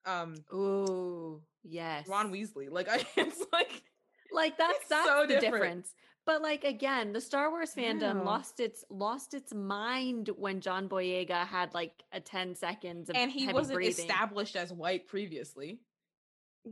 [0.05, 2.07] um Ooh, yes.
[2.07, 2.69] Ron Weasley.
[2.69, 3.83] Like I it's like
[4.31, 5.53] like that's that's so the different.
[5.53, 5.93] difference
[6.25, 8.23] but like again the star wars fandom Wow.
[8.25, 13.29] lost its lost its mind when john boyega had like a 10 seconds of and
[13.31, 14.05] he wasn't breathing.
[14.09, 15.81] established as white previously.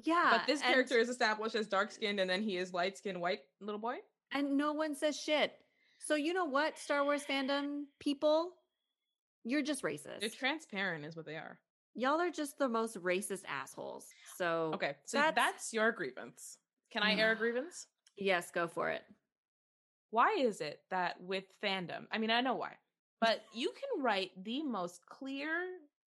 [0.06, 3.22] yeah but this character is established as dark skinned and then he is light skinned
[3.22, 3.98] white little boy.
[4.34, 5.54] and no one says shit
[6.06, 8.52] so you know what star wars fandom people
[9.44, 11.60] you're just racist They're transparent is what they are.
[11.96, 14.06] y'all are just the most racist assholes
[14.38, 14.96] so Okay.
[15.06, 16.58] So That's- that's, your grievance.
[16.92, 17.88] Can I air a grievance?
[18.18, 19.04] yes go for it
[20.12, 22.74] why is it that with fandom i mean i know why
[23.22, 25.50] but you can write the most clear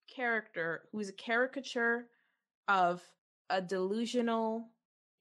[0.07, 2.05] character who's a caricature
[2.67, 3.01] of
[3.49, 4.69] a delusional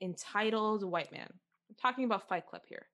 [0.03, 1.27] entitled white man
[1.70, 2.87] i'm talking about fight club here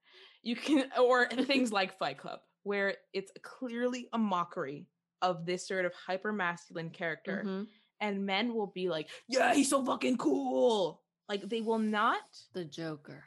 [0.43, 4.87] you can or things like fight club where it's clearly a mockery
[5.23, 7.67] of this sort of hyper masculine character Mhm.
[8.01, 11.03] and men will be like yeah he's so fucking cool!
[11.29, 12.23] Like they will not
[12.55, 13.25] the joker.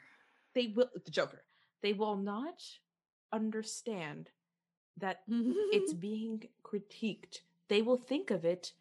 [0.54, 1.42] they will the joker.
[1.82, 2.62] They will not
[3.32, 4.30] understand
[4.98, 7.40] that it's being critiqued.
[7.68, 8.72] They will think of it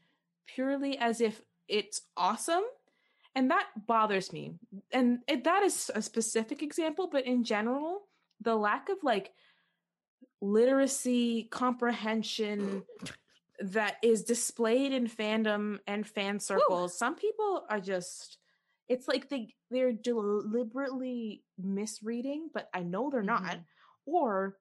[0.45, 2.63] purely as if it's awesome
[3.35, 4.53] and that bothers me.
[4.91, 8.07] And it, that is a specific example but in general
[8.43, 9.31] the lack of like
[10.41, 12.83] literacy comprehension
[13.59, 18.37] that is displayed in fandom and fan circles some people are just
[18.89, 23.63] it's like they they're deliberately misreading but i know they're not Mhm.
[24.05, 24.57] or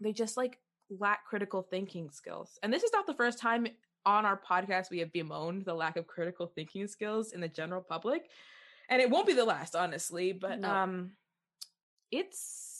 [0.00, 0.60] they just like
[0.90, 3.66] lack critical thinking skills and this is not the first time
[4.06, 7.80] on our podcast we have bemoaned the lack of critical thinking skills in the general
[7.80, 8.30] public
[8.90, 10.70] and it won't be the last honestly but No.
[10.70, 11.10] um
[12.12, 12.73] it's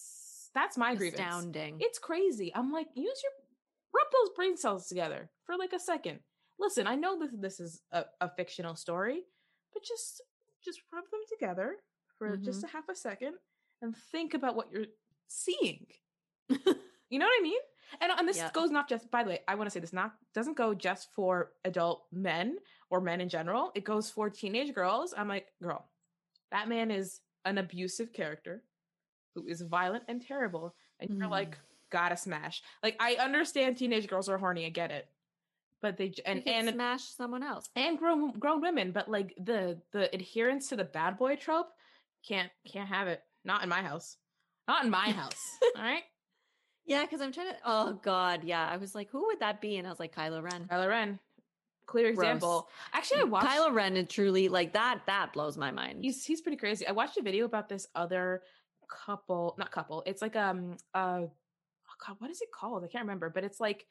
[0.55, 2.53] that's my grievance astounding it's crazy.
[2.55, 3.33] I'm like, use your
[3.95, 6.21] rub those brain cells together for like a second
[6.59, 9.23] listen, I know that this is a, a fictional story,
[9.73, 10.23] but just
[10.65, 11.77] just rub them together
[12.19, 12.69] for just Mhm.
[12.69, 13.35] a half a second
[13.83, 14.87] and think about what you're
[15.29, 15.87] seeing.
[17.11, 17.61] You know what I mean?
[18.01, 18.51] And and this Yeah.
[18.53, 21.13] goes not just by the way, I want to say this not doesn't go just
[21.15, 22.57] for adult men
[22.91, 23.71] or men in general.
[23.75, 25.15] It goes for teenage girls.
[25.17, 25.87] I'm like, girl,
[26.51, 28.65] that man is an abusive character
[29.35, 30.75] who is violent and terrible.
[31.01, 31.31] And you're Mm.
[31.31, 31.59] like,
[31.91, 32.63] gotta smash.
[32.83, 35.09] Like I understand teenage girls are horny, I get it.
[35.81, 37.69] But they and and smash someone else.
[37.77, 41.69] and grown grown women, but like the the adherence to the bad boy trope
[42.27, 43.23] can't can't have it.
[43.45, 44.17] Not in my house.
[44.67, 45.41] Not in my house.
[45.77, 46.03] all right.
[46.87, 47.57] Yeah, because I'm trying to.
[47.65, 48.67] Oh God, yeah.
[48.67, 49.77] I was like, who would that be?
[49.77, 50.67] And I was like, Kylo Ren.
[50.71, 51.19] Kylo Ren.
[51.87, 52.25] Clear Gross.
[52.25, 52.69] example.
[52.95, 53.47] Actually, I watched.
[53.47, 55.01] Kylo Ren and truly like that.
[55.07, 55.99] That blows my mind.
[56.03, 56.87] He's he's pretty crazy.
[56.87, 58.43] I watched a video about this other
[58.95, 60.03] couple, not couple.
[60.07, 62.85] It's like um uh oh God, what is it called?
[62.85, 63.87] I can't remember, but it's like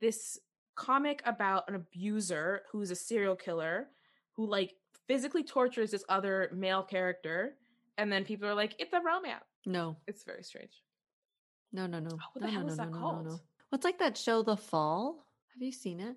[0.00, 0.38] this
[0.74, 3.88] comic about an abuser who's a serial killer
[4.36, 4.74] who like
[5.06, 7.54] physically tortures this other male character,
[7.98, 9.44] and then people are like, it's a romance.
[9.66, 10.72] no, It's very strange.
[11.72, 12.10] no, no, no.
[12.12, 13.26] Oh, what no, hell no, is no, that called?
[13.26, 13.40] no.
[13.70, 15.26] What's like that show, The Fall?
[15.54, 16.16] Have you seen it?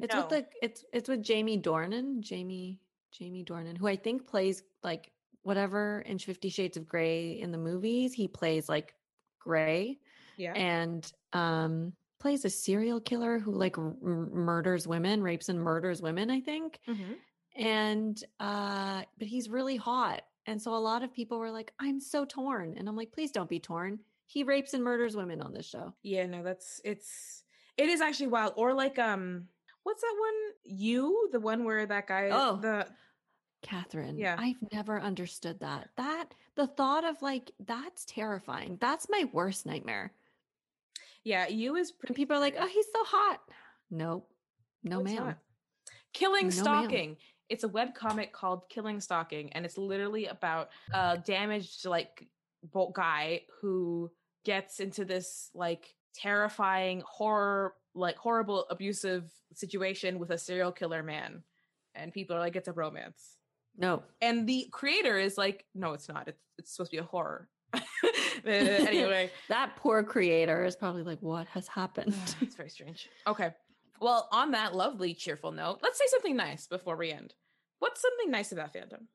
[0.00, 2.80] It's with the it's it's with Jamie Dornan, Jamie
[3.12, 5.12] Jamie Dornan, who I think plays like
[5.42, 8.12] whatever in Fifty Shades of Grey in the movies.
[8.12, 8.94] He plays like
[9.38, 9.98] Grey
[10.36, 10.52] Yeah.
[10.54, 16.30] and um plays a serial killer who like r- murders women, rapes and murders women.
[16.30, 16.78] I think.
[16.88, 17.16] Mhm.
[17.56, 22.00] and uh but he's really hot and so a lot of people were like i'm
[22.00, 25.52] so torn and i'm like please don't be torn he rapes and murders women on
[25.52, 27.44] this show Yeah, no, that's it's
[27.76, 28.54] it is actually wild.
[28.56, 29.48] Or like um
[29.82, 30.34] what's that one?
[30.64, 32.56] You, the one where that guy Oh.
[32.56, 32.86] the
[33.62, 34.36] catherine Yeah.
[34.38, 40.12] i've never understood that that the thought of like that's terrifying that's my worst nightmare
[41.24, 43.40] yeah, you is and people are like oh he's so hot
[43.90, 44.28] nope
[44.82, 45.36] no it's ma'am.
[46.12, 46.64] Killing No, ma'am.
[46.64, 47.16] Stalking.
[47.48, 52.26] It's a web comic called Killing Stalking, and it's literally about a damaged like
[52.64, 54.10] bo- guy who
[54.44, 61.42] gets into this like terrifying horror, like horrible abusive situation with a serial killer man,
[61.94, 63.38] and people are like, it's a romance.
[63.76, 66.28] No And the creator is like, no, it's not.
[66.28, 67.48] It's it's supposed to be a horror.
[67.74, 67.80] Uh,
[68.46, 73.08] anyway, that poor creator is probably like what has happened it's very strange.
[73.26, 73.52] Okay.
[74.00, 77.34] Well, on that lovely, cheerful note, let's say something nice before we end.
[77.78, 79.06] What's something nice about fandom?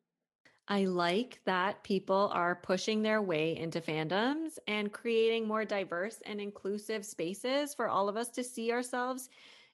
[0.70, 6.42] I like that people are pushing their way into fandoms and creating more diverse and
[6.42, 9.30] inclusive spaces for all of us to see ourselves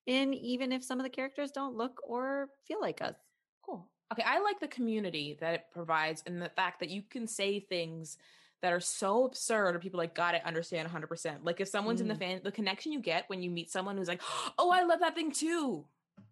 [0.05, 3.15] in, even if some of the characters don't look or feel like us.
[3.63, 3.89] Cool.
[4.11, 7.59] Okay, I like the community that it provides and the fact that you can say
[7.59, 8.17] things
[8.61, 11.43] that are so absurd or people like got it understand 100%.
[11.43, 12.19] Like if someone's in the Mm.
[12.19, 14.21] fan the connection you get when you meet someone who's like,
[14.57, 15.85] "Oh, I love that thing too."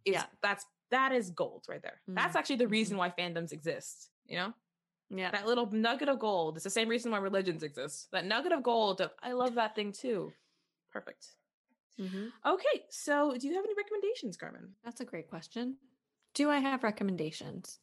[0.05, 0.26] Is Yeah.
[0.41, 2.01] that's that is gold right there.
[2.07, 4.53] That's Mm, actually the reason why fandoms exist, you know?
[5.09, 5.32] Yeah.
[5.32, 6.55] That little nugget of gold.
[6.57, 8.11] It's the same reason why religions exist.
[8.11, 10.34] That nugget of gold of I love that thing too.
[10.91, 11.36] Perfect.
[11.99, 12.32] Mhm.
[12.45, 14.76] Okay, so do you have any recommendations, Carmen?
[14.84, 15.78] That's a great question.
[16.34, 17.79] Do I have recommendations?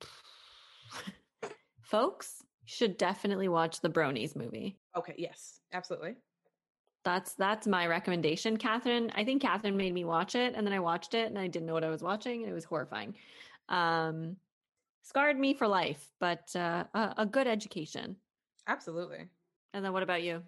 [1.82, 4.78] Folks should definitely watch the Bronies movie.
[4.96, 6.16] Okay, yes, absolutely.
[7.04, 8.56] That's that's my recommendation.
[8.56, 11.46] Catherine, I think Catherine made me watch it, and then I watched it, and I
[11.48, 13.14] didn't know what I was watching, and it was horrifying.
[13.68, 14.36] Um,
[15.02, 18.16] scarred me for life, but uh, a, a good education.
[18.66, 19.28] Absolutely.
[19.74, 20.42] And then what about you?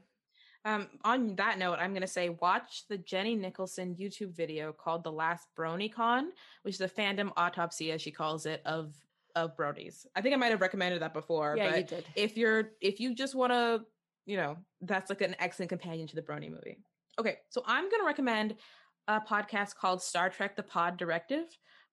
[0.67, 5.05] Um, on that note, I'm going to say watch the Jenny Nicholson YouTube video called
[5.05, 6.25] "The Last BronyCon,"
[6.63, 8.93] which is a fandom autopsy, as she calls it, of
[9.37, 10.07] of bronies.
[10.17, 12.05] I think I might have recommended that before, Yeah, but did.
[12.17, 13.83] if you're if you just want to,
[14.25, 16.79] you know, that's like an excellent companion to the Brony movie.
[17.21, 18.57] Okay, so I'm going to recommend
[19.07, 21.45] a podcast called Star Trek: The Pod Directive,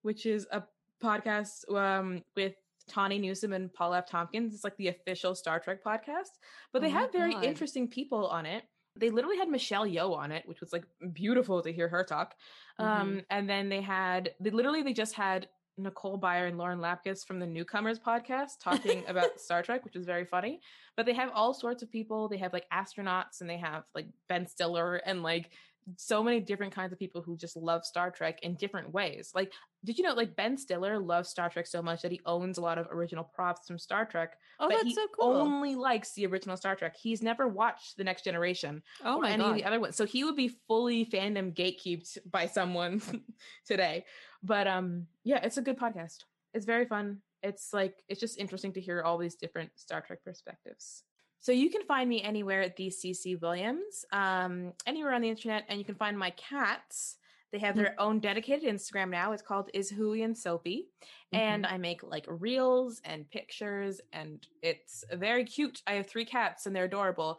[0.02, 0.64] which is a
[1.00, 2.54] podcast um, with
[2.88, 4.08] Tawny Newsome and Paul F.
[4.08, 4.54] Tompkins.
[4.54, 6.30] It's like the official Star Trek podcast,
[6.72, 7.44] but they Oh very God.
[7.44, 8.64] interesting people on it.
[8.96, 12.34] They literally had Michelle Yeoh on it, which was like beautiful to hear her talk.
[12.78, 17.24] Um, and then they had they literally they just had Nicole Byer and Lauren Lapkus
[17.26, 20.60] from the Newcomers podcast talking about Star Trek, which is very funny.
[20.96, 22.28] But they have all sorts of people.
[22.28, 25.50] They have like astronauts and they have like Ben Stiller and like
[25.96, 29.30] so many different kinds of people who just love Star Trek in different ways.
[29.34, 29.52] Like,
[29.84, 32.60] did you know like Ben Stiller loves Star Trek so much that he owns a
[32.60, 35.32] lot of original props from Star Trek, Oh, but that's he so cool.
[35.34, 36.96] only likes the original Star Trek.
[36.96, 39.96] He's never watched the Next Generation oh or my any of the other ones.
[39.96, 43.02] So he would be fully fandom gatekeeped by someone
[43.66, 44.04] today.
[44.42, 46.24] But um yeah, it's a good podcast.
[46.52, 47.18] It's very fun.
[47.42, 51.02] It's like it's just interesting to hear all these different Star Trek perspectives.
[51.44, 55.64] So you can find me anywhere at the CC Williams, um, anywhere on the internet,
[55.68, 57.16] and you can find my cats.
[57.52, 59.32] They have their own dedicated Instagram now.
[59.32, 60.86] It's called Is Hooey and Soapy.
[61.34, 61.74] And Mm-hmm.
[61.74, 65.82] I make like reels and pictures, and it's very cute.
[65.86, 67.38] I have three cats and they're adorable.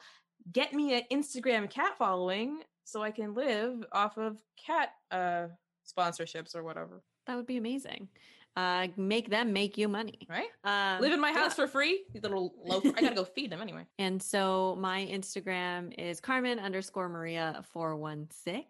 [0.51, 5.47] Get me an Instagram cat following so I can live off of cat uh
[5.83, 7.01] sponsorships or whatever.
[7.25, 8.07] that would be amazing.
[8.55, 10.19] Uh, make them make you money.
[10.29, 10.47] Right?
[10.63, 11.39] Um, Live in my yeah.
[11.39, 12.03] house for free.
[12.13, 12.85] You little loaf.
[12.85, 13.85] I gotta go feed them anyway.
[13.99, 18.65] And so my Instagram is Carmen underscore Maria 416.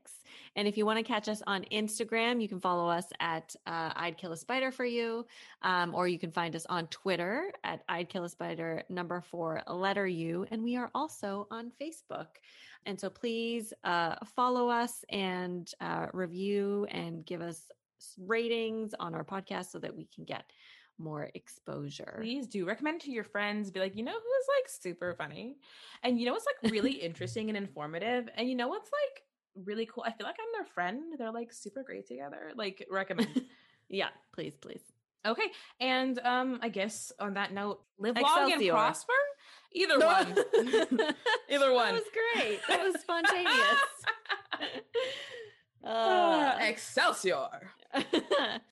[0.56, 3.92] And if you want to catch us on Instagram, you can follow us at uh,
[3.96, 5.26] I'd Kill a Spider for You,
[5.62, 9.62] um, or you can find us on Twitter at I'd Kill a Spider number four
[9.68, 10.46] letter U.
[10.52, 12.28] And we are also on Facebook.
[12.86, 17.62] And so please uh, follow us and uh, review and give us
[18.18, 20.46] ratings on our podcast so that we can get
[20.98, 22.20] more exposure.
[22.22, 23.72] Please do recommend to your friends.
[23.72, 25.58] Be like, you know who's like super funny,
[26.04, 29.86] and you know what's like really interesting and informative, and you know what's like really
[29.86, 30.04] cool.
[30.06, 31.14] I feel like I'm their friend.
[31.18, 32.52] They're like super great together.
[32.56, 33.44] Like recommend.
[33.88, 34.82] Yeah, please, please.
[35.28, 35.46] okay,
[35.80, 39.14] and um, I guess on that note, live long and prosper.
[39.74, 40.32] Either one.
[41.50, 41.94] Either one.
[41.94, 42.04] That was
[42.34, 42.60] great.
[42.68, 43.80] That was spontaneous.
[45.86, 47.50] Uh, Excelsior.